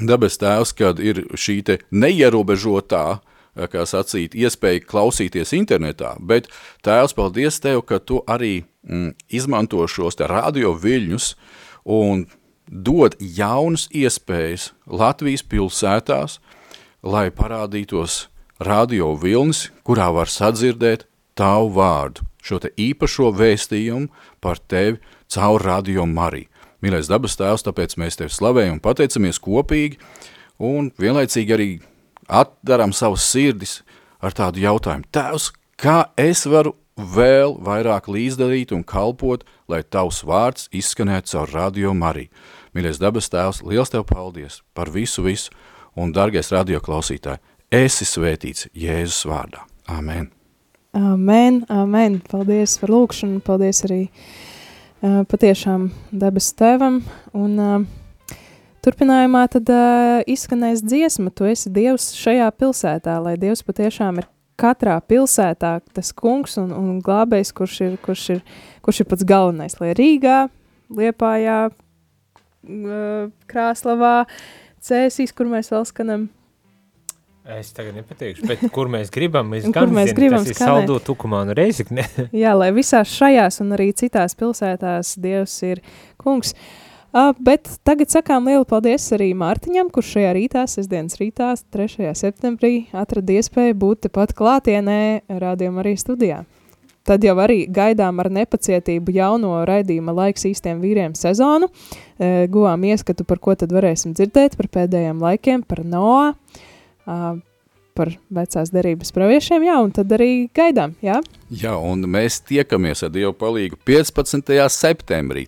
[0.00, 3.18] debes tēvs, kad ir šī te neierobežotā,
[3.56, 6.50] kā sacīt, iespēja klausīties internetā, bet
[6.84, 11.30] tēvs, paldies tev, ka tu arī mm, izmanto šos te radio viļņus
[11.96, 12.26] un
[12.66, 16.40] dod jaunas iespējas Latvijas pilsētās,
[17.06, 18.26] lai parādītos
[18.58, 25.00] radio vilnis, kurā var sadzirdēt tavu vārdu, šo te īpašo vēstījumu par tevi
[25.32, 26.50] caur radio Mariju.
[26.84, 29.96] Mīļais dabas tēvs, tāpēc mēs tevi slavējam un pateicamies kopīgi
[30.62, 31.68] un vienlaicīgi arī
[32.28, 33.80] atdaram savus sirdis
[34.20, 35.06] ar tādu jautājumu.
[35.12, 41.92] Tēvs, kā es varu vēl vairāk līdzdalīt un kalpot, lai tavs vārds izskanētu caur radio
[41.94, 42.32] Mariju.
[42.76, 45.52] Mīļais dabas tēvs, liels tev paldies par visu, visu,
[45.96, 47.40] un, dargais radioklausītāji,
[47.72, 49.64] esi svētīts Jēzus vārdā.
[49.88, 50.30] Amen.
[50.96, 52.20] Amen, amen.
[52.24, 57.02] Paldies par lūkšanu, paldies arī uh, patiešām debes tevam,
[57.36, 57.86] un uh,
[58.86, 64.28] turpinājumā tad uh, izskanēs dziesma, tu esi Dievs šajā pilsētā, lai Dievs patiešām ir
[64.60, 68.44] katrā pilsētā tas kungs un, un glābējs, kurš ir, kurš, ir,
[68.86, 70.46] kurš ir pats galvenais, lai Rīgā,
[70.96, 71.58] Liepājā,
[73.50, 74.14] Krāslavā,
[74.86, 76.28] Cēsīs, kur mēs vēl skanam.
[77.56, 80.96] Es tagad nepateikšu, bet kur mēs gribam, mēs gan mēs zinu, gribam tas ir saldo
[81.02, 82.06] tukumānu reizikne.
[82.42, 85.82] Jā, lai visās šajās un arī citās pilsētās Dievs ir
[86.22, 86.54] kungs.
[86.56, 86.85] Uh,
[87.40, 92.10] bet tagad sakām lielu paldies arī Mārtiņam, kurš šajā rītā, sestdienas rītā, 3.
[92.18, 94.98] septembrī, atrada iespēju būt tepat klātienē
[95.40, 96.42] rādījuma arī studijā.
[97.06, 101.70] Tad jau arī gaidām ar nepacietību jauno raidījuma laiks īstiem vīriem sezonu.
[102.18, 106.32] E, guvām ieskatu, par ko tad varēsim dzirdēt, par pēdējiem laikiem, par Noā,
[107.96, 111.22] par vecās derības praviešiem, jā, un tad arī gaidām, jā?
[111.48, 114.58] Jā, un mēs tiekamies ar Dievu palīgu 15.
[114.74, 115.46] septembrī.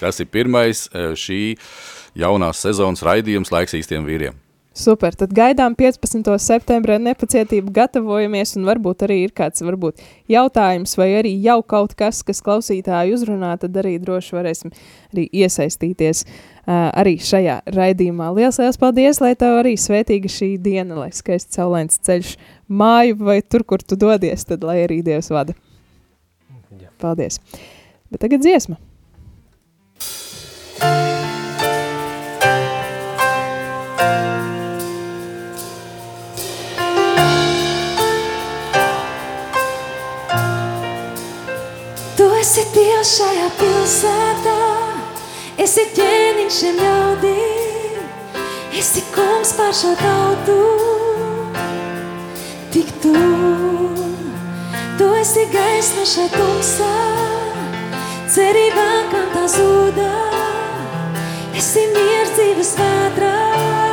[0.00, 1.42] Tas ir pirmais šī
[2.18, 4.44] jaunās sezonas raidījums laiks īstiem vīriem.
[4.74, 6.32] Super, tad gaidām 15.
[6.42, 12.24] septembrī nepacietību, gatavojamies, un varbūt arī ir kāds varbūt, jautājums, vai arī jau kaut kas,
[12.26, 14.72] kas klausītāju uzrunā, tad arī droši varēsim
[15.14, 18.32] arī iesaistīties uh, arī šajā raidījumā.
[18.34, 22.34] Lielas, liels paldies, lai tev arī svētīga šī diena, lai skaists saulains ceļš
[22.66, 25.54] māju vai tur, kur tu dodies, tad lai arī Dievs vada.
[26.82, 26.90] Jā.
[26.98, 27.38] Paldies.
[28.10, 28.80] Bet tagad dziesma.
[42.44, 44.56] Esi Dievs šajā pilsētā,
[45.64, 48.02] esi ķēniņš šiem ļaudīm,
[48.78, 50.58] esi kungs pār šo tautu.
[52.74, 53.14] Tik tu,
[55.00, 56.92] tu esi gaisma šai tumsā,
[58.36, 60.12] cerībā, kam tā zūdā,
[61.58, 63.83] esi miers dzīves vētrās.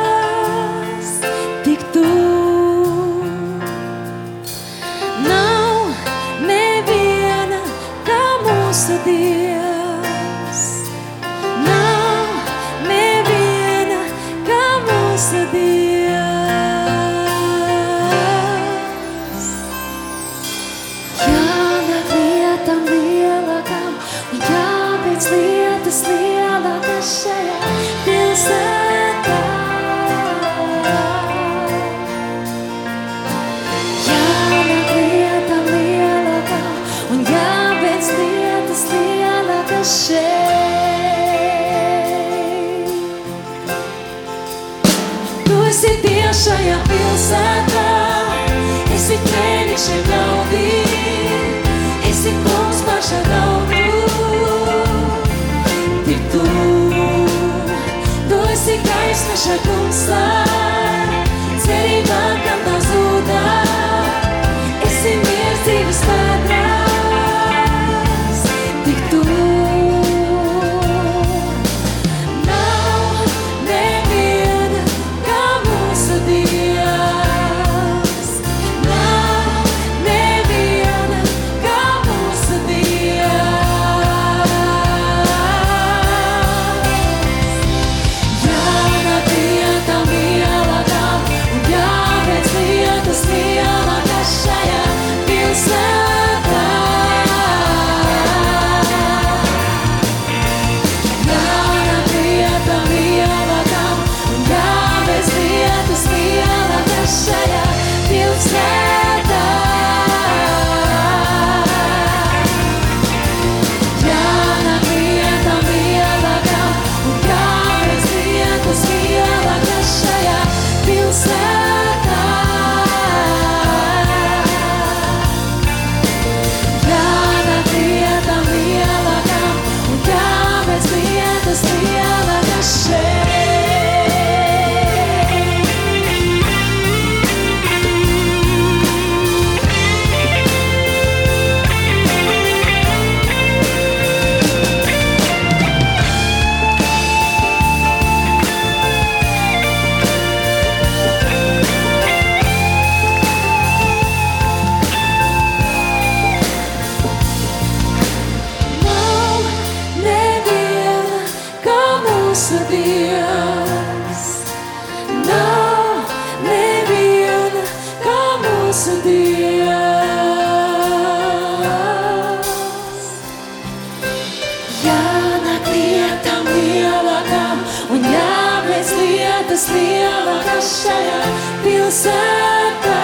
[179.62, 181.18] Lietas lielākas šajā
[181.62, 182.98] pilsētā.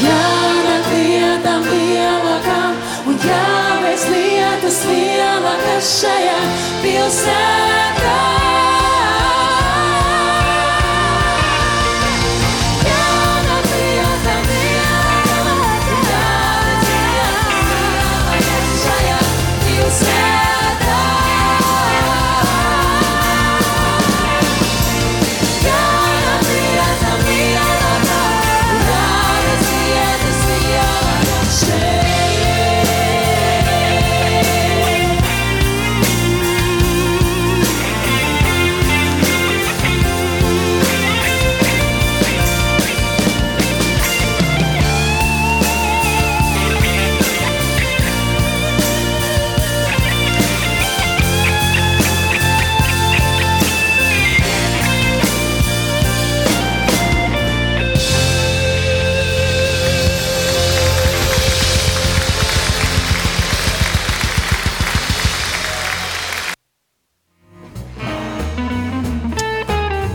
[0.00, 6.38] Jānāk lietām lielākām un jāveic lietas lielākas šajā
[6.82, 7.99] pilsētā.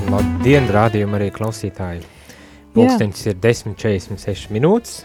[0.06, 2.04] Labdien, rādījumi arī klausītāji.
[2.76, 5.00] Pūksteņš ir 10.46 minūtes.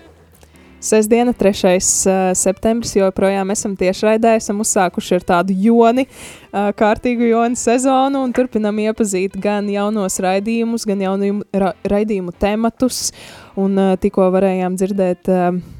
[0.85, 1.77] Sestdiena, 3.
[1.77, 6.07] Uh, septembris, joprojām esam tiešraidē, esam uzsākuši ar tādu joni,
[6.53, 13.11] kārtīgu joni sezonu un turpinam iepazīt gan jaunos raidījumus, gan jaunu ra raidījumu tematus.
[13.61, 15.31] Un tikko varējām dzirdēt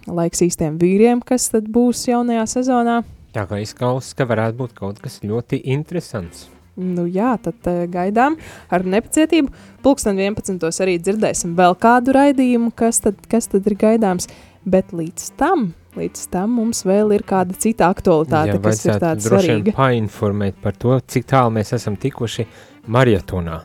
[0.09, 3.03] laiks īstiem vīriem, kas tad būs jaunajā sezonā.
[3.37, 6.49] Tā kā izklausās, ka varētu būt kaut kas ļoti interesants.
[6.81, 8.37] Nu jā, tad uh, gaidām
[8.73, 9.49] ar nepacietību.
[9.85, 10.61] Pulksten 11.
[10.85, 14.25] arī dzirdēsim vēl kādu raidījumu, kas tad, kas tad ir gaidāms.
[14.65, 19.21] Bet līdz tam, līdz tam mums vēl ir kāda cita aktualitāte, Jā, kas ir tāda
[19.25, 19.73] svarīga.
[19.77, 22.45] painformēt par to, cik tālu mēs esam tikuši
[22.93, 23.63] maratonā.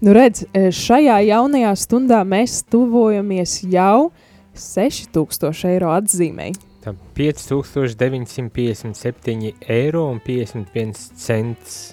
[0.00, 4.08] Nu redz, e, šajā jaunajā stundā mēs tuvojamies jau
[4.56, 6.56] 6000 eiro atzīmēji.
[6.80, 11.92] Tā 5957 eiro un 51 cents.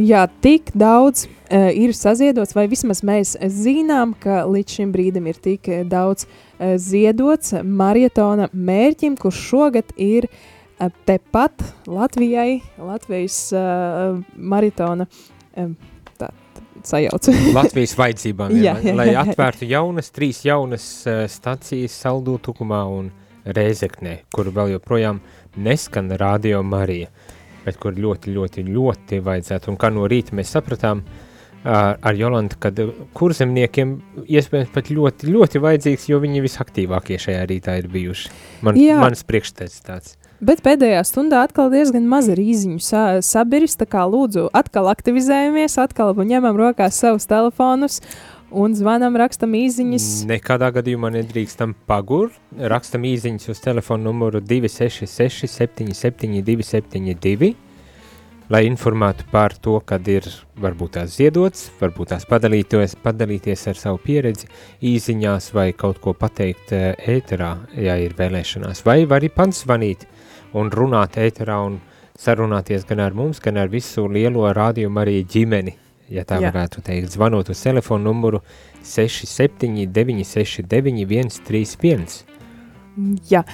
[0.00, 5.40] Jā, tik daudz uh, ir saziedots, vai vismaz mēs zinām, ka līdz šim brīdim ir
[5.42, 15.04] tik daudz uh, ziedots maratona mērķim, kurš šogad ir uh, tepat Latvijai, Latvijas uh, maratona
[15.10, 15.74] uh,
[16.86, 17.34] sajaucu.
[17.58, 23.12] Latvijas vajadzībām, jā, jā, jā, lai atvērtu jaunas, trīs jaunas uh, stacijas Saldū, Tukumā un
[23.44, 25.20] Rēzeknē, kur vēl joprojām
[25.60, 27.10] neskan Radio Marija.
[27.10, 29.72] Uh, bet kur ļoti, ļoti, ļoti vajadzētu.
[29.72, 31.02] Un kā no rīta mēs sapratām
[31.64, 32.72] ar, ar Jolantu, ka
[33.16, 38.32] kurzemniekiem iespējams pat ļoti, ļoti vajadzīgs, jo viņi visaktīvākie šajā rītā ir bijuši.
[38.66, 39.00] Man, Jā.
[39.02, 40.16] mans priekšstats tāds.
[40.40, 46.14] Bet pēdējā stundā atkal diezgan maz rīziņu sa sabiris, tā kā lūdzu atkal aktivizējamies, atkal
[46.16, 48.00] ņemam rokās savus telefonus
[48.50, 50.06] un zvanām, rakstam īsiņas.
[50.30, 52.36] Nekādā gadījumā nedrīkstam pagurt.
[52.58, 57.52] Rakstam īsiņas uz telefona numuru 266, 77, 272,
[58.50, 60.26] lai informētu par to, kad ir
[60.60, 64.50] varbūt tās ziedots, varbūt tās padalīties, padalīties ar savu pieredzi
[64.92, 68.82] īsiņās vai kaut ko pateikt eh, ēterā, ja ir vēlēšanās.
[68.86, 70.08] Vai arī pats zvanīt
[70.58, 71.78] un runāt ēterā un
[72.20, 75.78] sarunāties gan ar mums, gan ar visu lielo rādījumu arī ģimeni
[76.10, 76.50] ja tā Jā.
[76.50, 78.42] varētu teikt, zvanot uz telefonu numuru
[78.86, 82.20] 679 691 131.
[83.30, 83.44] Jā,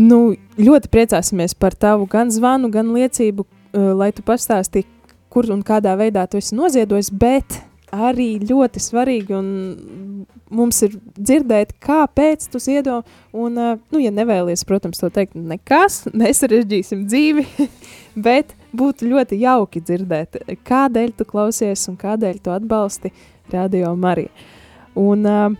[0.00, 0.20] nu,
[0.58, 4.88] ļoti priecāsimies par tavu gan zvanu, gan liecību, uh, lai tu pastāstīji,
[5.28, 7.60] kur un kādā veidā tu esi noziedojis, bet
[7.92, 9.48] arī ļoti svarīgi un
[10.52, 13.02] mums ir dzirdēt, kāpēc tu ziedo,
[13.36, 17.46] un, uh, nu, ja nevēlies, protams, to teikt, nekas, nesarežģīsim dzīvi,
[18.28, 23.12] bet būtu ļoti jauki dzirdēt, kādēļ tu klausies un kādēļ tu atbalsti
[23.52, 24.30] Radio Mariju.
[24.98, 25.52] Un, uh,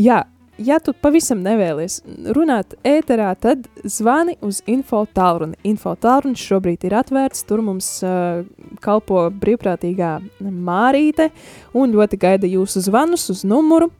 [0.00, 0.22] jā,
[0.58, 2.00] ja tu pavisam nevēlies
[2.36, 5.56] runāt ēterā, tad zvani uz info tālruni.
[5.68, 8.42] Info tālrunis šobrīd ir atvērts, tur mums uh,
[8.84, 11.30] kalpo brīvprātīgā Mārīte
[11.76, 13.90] un ļoti gaida jūsu zvanus uz numuru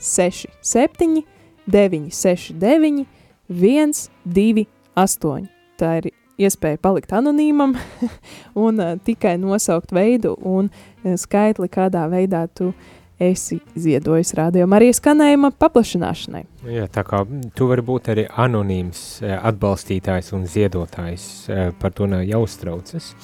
[0.00, 1.22] 67
[1.66, 3.06] 969
[3.48, 5.48] 128.
[5.76, 6.08] Tā ir
[6.38, 7.74] iespēja palikt anonīmam
[8.66, 12.72] un uh, tikai nosaukt veidu un uh, skaitli, kādā veidā tu
[13.16, 16.42] esi ziedojis rādījuma arī skanējuma paplašināšanai.
[16.68, 17.22] Jā, tā kā
[17.56, 21.24] tu vari būt arī anonīms atbalstītājs un ziedotājs,
[21.80, 23.14] par to nav jāuztraucas.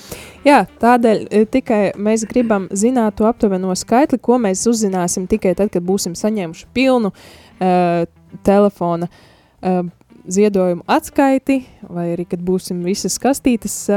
[0.46, 5.84] Jā, tādēļ tikai mēs gribam zināt to aptuveno skaitli, ko mēs uzzināsim tikai tad, kad
[5.84, 8.06] būsim saņēmuši pilnu uh,
[8.48, 9.84] telefona uh,
[10.28, 13.96] ziedojumu atskaiti, vai arī, kad būsim visas kastītes, uh,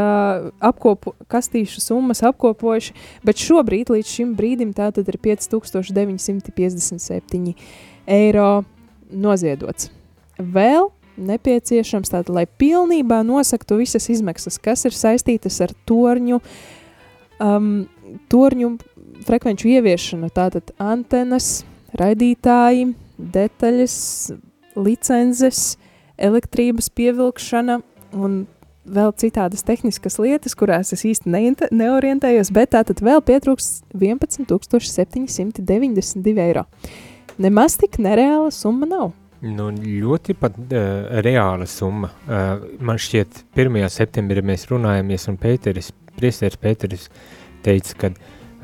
[0.63, 2.93] apkopo, kastīšu summas apkopojuši,
[3.25, 7.53] bet šobrīd līdz šim brīdim tātad ir 5957
[8.17, 8.63] eiro
[9.11, 9.89] noziedots.
[10.39, 16.41] Vēl nepieciešams tātad, lai pilnībā nosaktu visas izmaksas, kas ir saistītas ar torņu,
[17.39, 17.87] um,
[18.31, 18.77] torņu
[19.25, 21.63] frekvenču ieviešanu, tātad antenas,
[21.95, 23.95] raidītāji, detaļas,
[24.75, 25.77] licences,
[26.17, 27.81] elektrības pievilkšana
[28.15, 28.47] un
[28.85, 31.29] vēl citādas tehniskas lietas, kurās es īsti
[31.73, 36.63] neorientējos, bet tātad vēl pietrūks 11,792 eiro.
[37.41, 39.11] Nemaz tik nereāla summa nav.
[39.45, 42.09] Nu, ļoti pat uh, reāla summa.
[42.25, 43.89] Uh, man šķiet, 1.
[43.93, 47.09] septembrī mēs runājamies, un Pēteris, priesteris Pēteris
[47.65, 48.07] teica, ka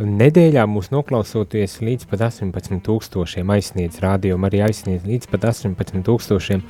[0.01, 6.61] nedēļā mūs noklausoties līdz pat 18 tūkstošiem aizsniedz rādījumu, arī aizsniedz līdz pat 18 tūkstošiem,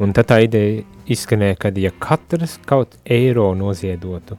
[0.00, 0.80] Un tad tā ideja
[1.12, 4.38] izskanēja, ka ja katrs kaut eiro noziedotu,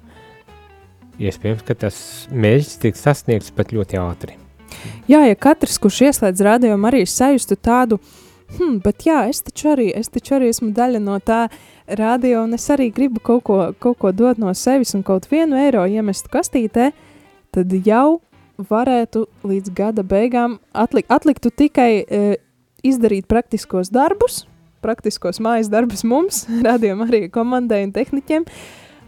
[1.22, 1.98] iespējams, ka tas
[2.34, 4.38] mērķis tiks sasniegts pat ļoti ātri.
[5.12, 8.00] Jā, ja katrs, kurš ieslēdz rādījumu, arī sajustu tādu,
[8.56, 11.44] hmm, bet jā, es taču arī, es taču arī esmu daļa no tā
[11.86, 15.60] rādio, un es arī gribu kaut ko, kaut ko dot no sevis un kaut vienu
[15.62, 16.90] eiro iemest kastītē,
[17.54, 18.22] tad jau
[18.58, 22.24] varētu līdz gada beigām atlik, atliktu tikai e,
[22.86, 24.46] izdarīt praktiskos darbus,
[24.82, 28.46] praktiskos mājas darbus mums, radījuma arī komandai un tehniķiem,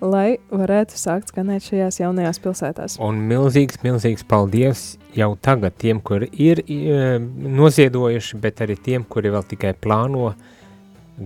[0.03, 2.97] lai varētu sākt skanēt šajās jaunajās pilsētās.
[3.03, 4.83] Un milzīgs, milzīgs paldies
[5.15, 10.33] jau tagad tiem, kuri ir e, noziedojuši, bet arī tiem, kuri vēl tikai plāno,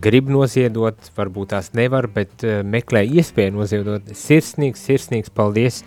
[0.03, 4.13] grib noziedot, varbūt tās nevar, bet e, meklē iespēju noziedot.
[4.13, 5.81] Sirsnīgs, sirsnīgs paldies,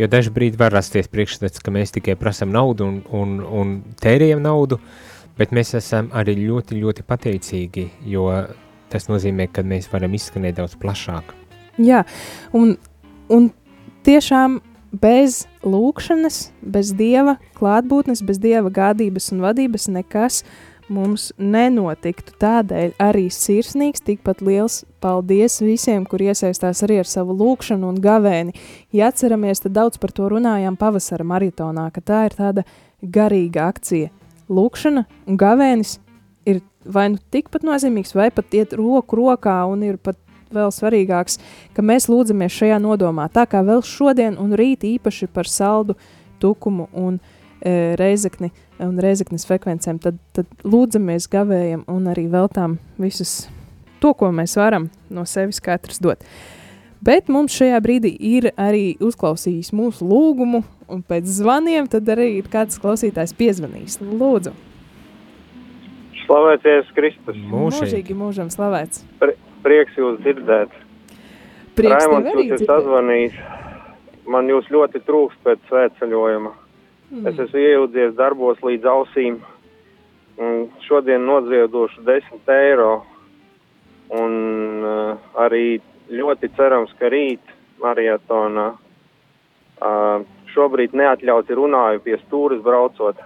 [0.00, 4.80] jo dažbrīd var rasties priekšstats, ka mēs tikai prasam naudu un, un, un tērējam naudu,
[4.80, 8.28] uh, bet mēs esam arī ļoti, ļoti pateicīgi, jo
[8.92, 11.32] tas nozīmē, ka mēs varam izskanēt daudz plašāk.
[11.80, 12.02] Jā,
[12.56, 12.76] un,
[13.32, 13.48] un
[14.04, 14.60] tiešām
[14.92, 20.42] bez lūkšanas, bez dieva klātbūtnes, bez dieva gādības un vadības nekas
[20.92, 22.34] mums nenotiktu.
[22.42, 28.56] Tādēļ arī sirsnīgs, tikpat liels paldies visiem, kur iesaistās arī ar savu lūkšanu un gavēni.
[28.92, 32.66] Ja atceramies, tad daudz par to runājām pavasara maratonā, ka tā ir tāda
[33.02, 34.12] garīga akcija.
[34.50, 35.98] Lūkšana un gavēnis
[36.48, 40.18] ir vai nu tikpat nozīmīgs, vai pat iet roku rokā un ir pat
[40.52, 41.38] vēl svarīgāks,
[41.72, 45.96] ka mēs lūdzamies šajā nodomā, tā kā vēl šodien un rīt īpaši par saldu,
[46.42, 47.18] tukumu un
[47.62, 48.50] e, reizekni
[48.82, 53.46] un reizeknes frekvencēm, tad, tad lūdzamies gavējam un arī veltām visus
[54.02, 56.26] to, ko mēs varam no sevis katrs dot.
[57.02, 62.46] Bet mums šajā brīdī ir arī uzklausījis mūsu lūgumu, un pēc zvaniem tad arī ir
[62.52, 63.98] kāds klausītājs piezvanījis.
[64.06, 64.52] Lūdzu!
[66.22, 67.40] Slavēties Kristus!
[67.50, 67.82] Mūžīgi.
[67.82, 69.02] Mūžīgi mūžam slavēts!
[69.18, 69.34] Pri
[69.66, 70.78] prieks jūs dzirdēt!
[71.74, 72.66] Prieks arī jūs dzirdēt.
[72.70, 73.42] sazvanījis.
[74.30, 76.52] Man jūs ļoti trūkst pēc svētceļojuma.
[77.10, 77.26] Mm.
[77.32, 79.40] Es esmu ielūdzies darbos līdz ausīm.
[80.38, 82.92] Un šodien noziedošu 10 eiro.
[84.14, 84.36] Un
[84.86, 85.80] uh, arī
[86.12, 93.20] ļoti cerams, ka rīt marietonā uh, šobrīd neatļauti runāju pie stūres braucot.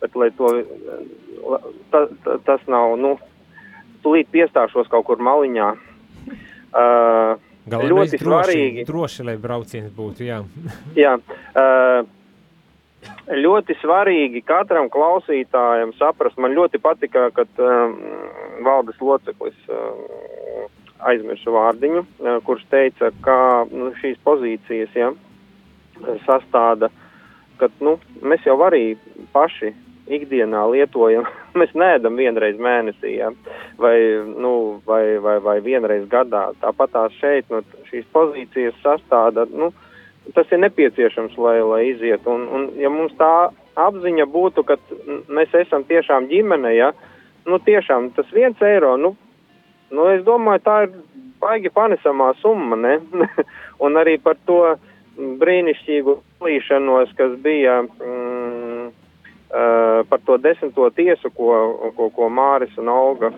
[0.00, 0.52] Bet, to,
[1.92, 3.16] ta, ta, tas nav, nu,
[4.04, 5.74] tūlīt piestāšos kaut kur maliņā.
[6.70, 7.36] Uh,
[7.70, 8.86] Galvenais ļoti droši, svarīgi.
[8.88, 10.40] droši, lai brauciens būtu, jā.
[11.02, 12.06] Jā, uh,
[13.30, 16.38] ļoti svarīgi katram klausītājam saprast.
[16.40, 17.98] Man ļoti patika, kad um,
[18.64, 20.70] valdes loceklis uh,
[21.08, 23.36] aizmirsu vārdiņu, uh, kurš teica, ka
[23.70, 25.12] nu, šīs pozīcijas ja,
[26.26, 26.90] sastāda,
[27.60, 28.96] ka nu, mēs jau arī
[29.34, 29.72] paši
[30.10, 31.28] ikdienā lietojam.
[31.58, 33.30] Mēs neēdam vienreiz mēnesī, ja?
[33.80, 33.96] vai,
[34.38, 36.50] nu, vai, vai, vai vienreiz gadā.
[36.62, 39.46] Tāpat tās šeit nu, šīs pozīcijas sastāda.
[39.50, 39.70] Nu,
[40.36, 42.26] tas ir nepieciešams, lai, lai iziet.
[42.30, 44.76] Un, un, ja mums tā apziņa būtu, ka
[45.30, 46.92] mēs esam tiešām ģimene, ja,
[47.48, 49.14] nu tiešām tas viens eiro, nu,
[49.94, 50.94] nu es domāju, tā ir
[51.40, 52.98] baigi panesamā summa, ne?
[53.84, 54.60] un arī par to
[55.40, 62.88] brīnišķīgu plīšanos, kas bija mm, uh, par to desmito tiesu, ko, ko, ko Māris un
[62.92, 63.32] Olga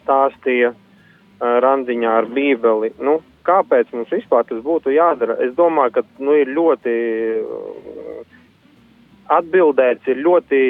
[0.00, 2.94] stāstīja uh, randiņā ar bībeli.
[2.98, 5.38] Nu, kāpēc mums vispār tas būtu jādara?
[5.44, 6.96] Es domāju, ka nu, ir ļoti
[7.42, 8.34] uh,
[9.36, 10.62] atbildēts, ir ļoti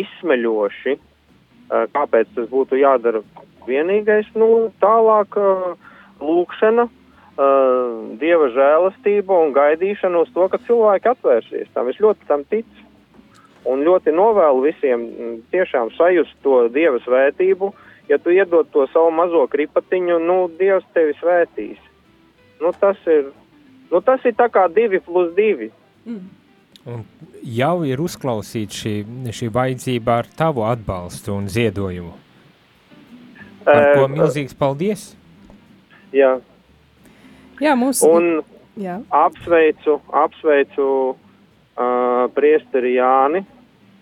[0.00, 0.96] izsmeļoši,
[1.70, 3.22] kāpēc tas būtu jādara.
[3.68, 5.36] Vienīgais, nu, tālāk
[6.20, 6.88] lūkšana,
[8.20, 11.68] dieva žēlastība un gaidīšana uz to, ka cilvēki atvērsies.
[11.74, 12.86] Tam es ļoti tam ticu.
[13.70, 17.70] Un ļoti novēlu visiem mm, tiešām sajust to dieva svētību.
[18.08, 21.78] Ja tu iedod to savu mazo kripatiņu, nu, dievs tevi svētīs.
[22.60, 23.28] Nu, tas ir,
[23.92, 25.70] nu, tas ir kā divi plus divi.
[26.88, 27.04] Un
[27.42, 28.94] jau ir uzklausīta šī,
[29.34, 32.12] šī vajadzība ar tavu atbalstu un ziedojumu.
[33.64, 35.10] Par ko milzīgs paldies!
[36.12, 36.38] Jā,
[37.60, 38.08] Jā, mūsu.
[38.08, 38.42] un
[38.80, 38.96] Jā.
[39.14, 43.44] apsveicu, apsveicu uh, priesteri Jāni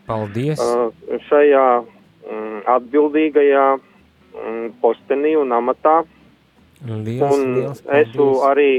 [0.07, 0.61] Paldies!
[0.62, 0.89] uh,
[1.28, 5.99] šajā mm, atbildīgajā mm, postenī un amatā.
[6.86, 8.47] Liels, Un liels esmu paldies!
[8.53, 8.70] arī,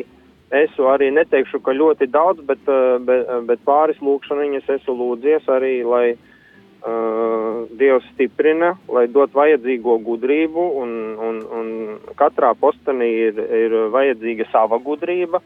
[0.51, 5.75] esmu arī neteikšu, ka ļoti daudz, bet, uh, bet, bet pāris lūkšaniņas esmu lūdzies arī,
[5.85, 10.93] lai uh, Dievs stiprina, lai dot vajadzīgo gudrību, un,
[11.29, 11.71] un, un
[12.19, 15.43] katrā postenī ir, ir vajadzīga sava gudrība,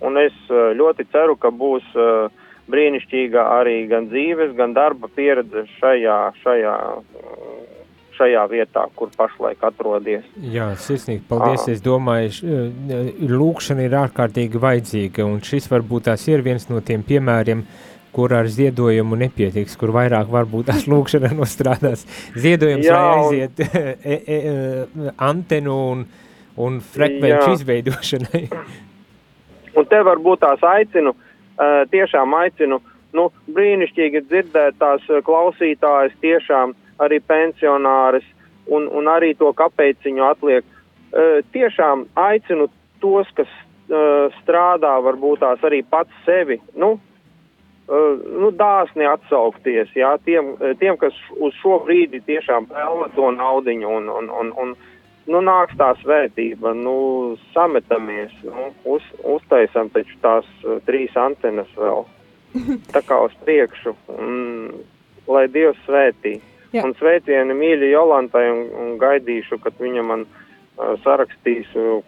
[0.00, 2.30] un es ļoti ceru, ka būs uh,
[2.70, 7.69] brīnišķīga arī gan dzīves, gan darba pieredze šajā, šajā, uh,
[8.20, 10.26] šajā vietā, kur pašlaik atrodies.
[10.52, 11.66] Jā, sirsnīgi paldies.
[11.72, 17.02] Es domāju, eh, lūkšana ir ārkārtīgi vajadzīga, un šis varbūt tās ir viens no tiem
[17.06, 17.64] piemēriem,
[18.12, 22.04] kur ar ziedojumu nepietiks, kur vairāk varbūt tās lūkšana nostrādās.
[22.36, 26.06] Ziedojums, Jā, lai un- aiziet e, e, e, antenu un,
[26.60, 27.58] un frekvenču Jā.
[27.58, 28.44] izveidošanai.
[29.78, 32.80] Un te varbūt tās aicinu, uh, tiešām aicinu,
[33.16, 38.26] nu, brīnišķīgi dzirdēt tās eh, klausītājas, tiešām arī pensionāris
[38.70, 40.66] un, un arī to kapeiciņu atliek.
[41.10, 42.68] Uh, tiešām aicinu
[43.02, 46.92] tos, kas uh, strādā, varbūt tās arī pats sevi, nu,
[47.90, 53.96] uh, nu dāsni atsaukties, jā, tiem, tiem, kas uz šo brīdi tiešām pelna to naudiņu
[53.96, 54.76] un, un, un, un
[55.30, 56.94] nu, nāks tā svētība, nu,
[57.56, 62.06] sametamies, nu, uz, uztaisam taču tās uh, trīs antenas vēl.
[62.94, 64.70] Tā kā uz priekšu, un,
[65.30, 66.38] lai Dievs svētī.
[66.70, 66.84] Jā.
[66.86, 72.02] Un sveicieni mīļi Jolantai un, un gaidīšu, kad viņa man uh, sarakstīs, uh,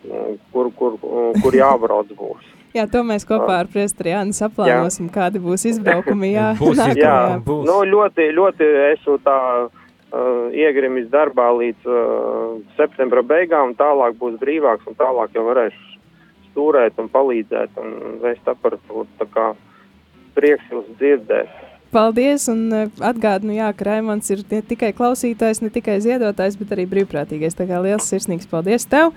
[0.55, 2.51] kur, kur, uh, kur jābrauc būs.
[2.77, 6.33] Jā, to mēs kopā ar Priesteri Jānu saplānosim, kādi būs izbraukumi.
[6.33, 7.05] Jā, Būs nākamajā.
[7.05, 7.67] Jā, būs.
[7.69, 14.89] nu, ļoti, ļoti esmu tā uh, iegrimis darbā līdz uh, septembra beigām, tālāk būs brīvāks
[14.89, 15.91] un tālāk jau varēšu
[16.53, 17.93] stūrēt un palīdzēt un
[18.23, 19.09] vēst aparatūru.
[19.21, 19.51] Tā kā
[20.37, 21.53] prieks jūs dzirdēt.
[21.93, 26.72] Paldies, un uh, atgādinu, jā, ka Raimons ir ne tikai klausītājs, ne tikai ziedotājs, bet
[26.72, 27.57] arī brīvprātīgais.
[27.59, 29.12] Tā kā liels sirsnīgs paldies tev!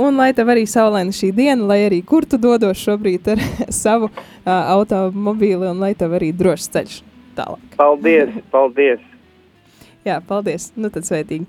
[0.00, 3.44] Un lai tev arī saulaina šī diena, lai arī kur tu dodos šobrīd ar
[3.82, 6.98] savu uh, automobīli, un lai tev arī drošs ceļš
[7.38, 7.78] tālāk.
[7.78, 9.06] Paldies, paldies!
[10.06, 10.70] Jā, paldies.
[10.80, 11.46] Nu tad sveitīgi.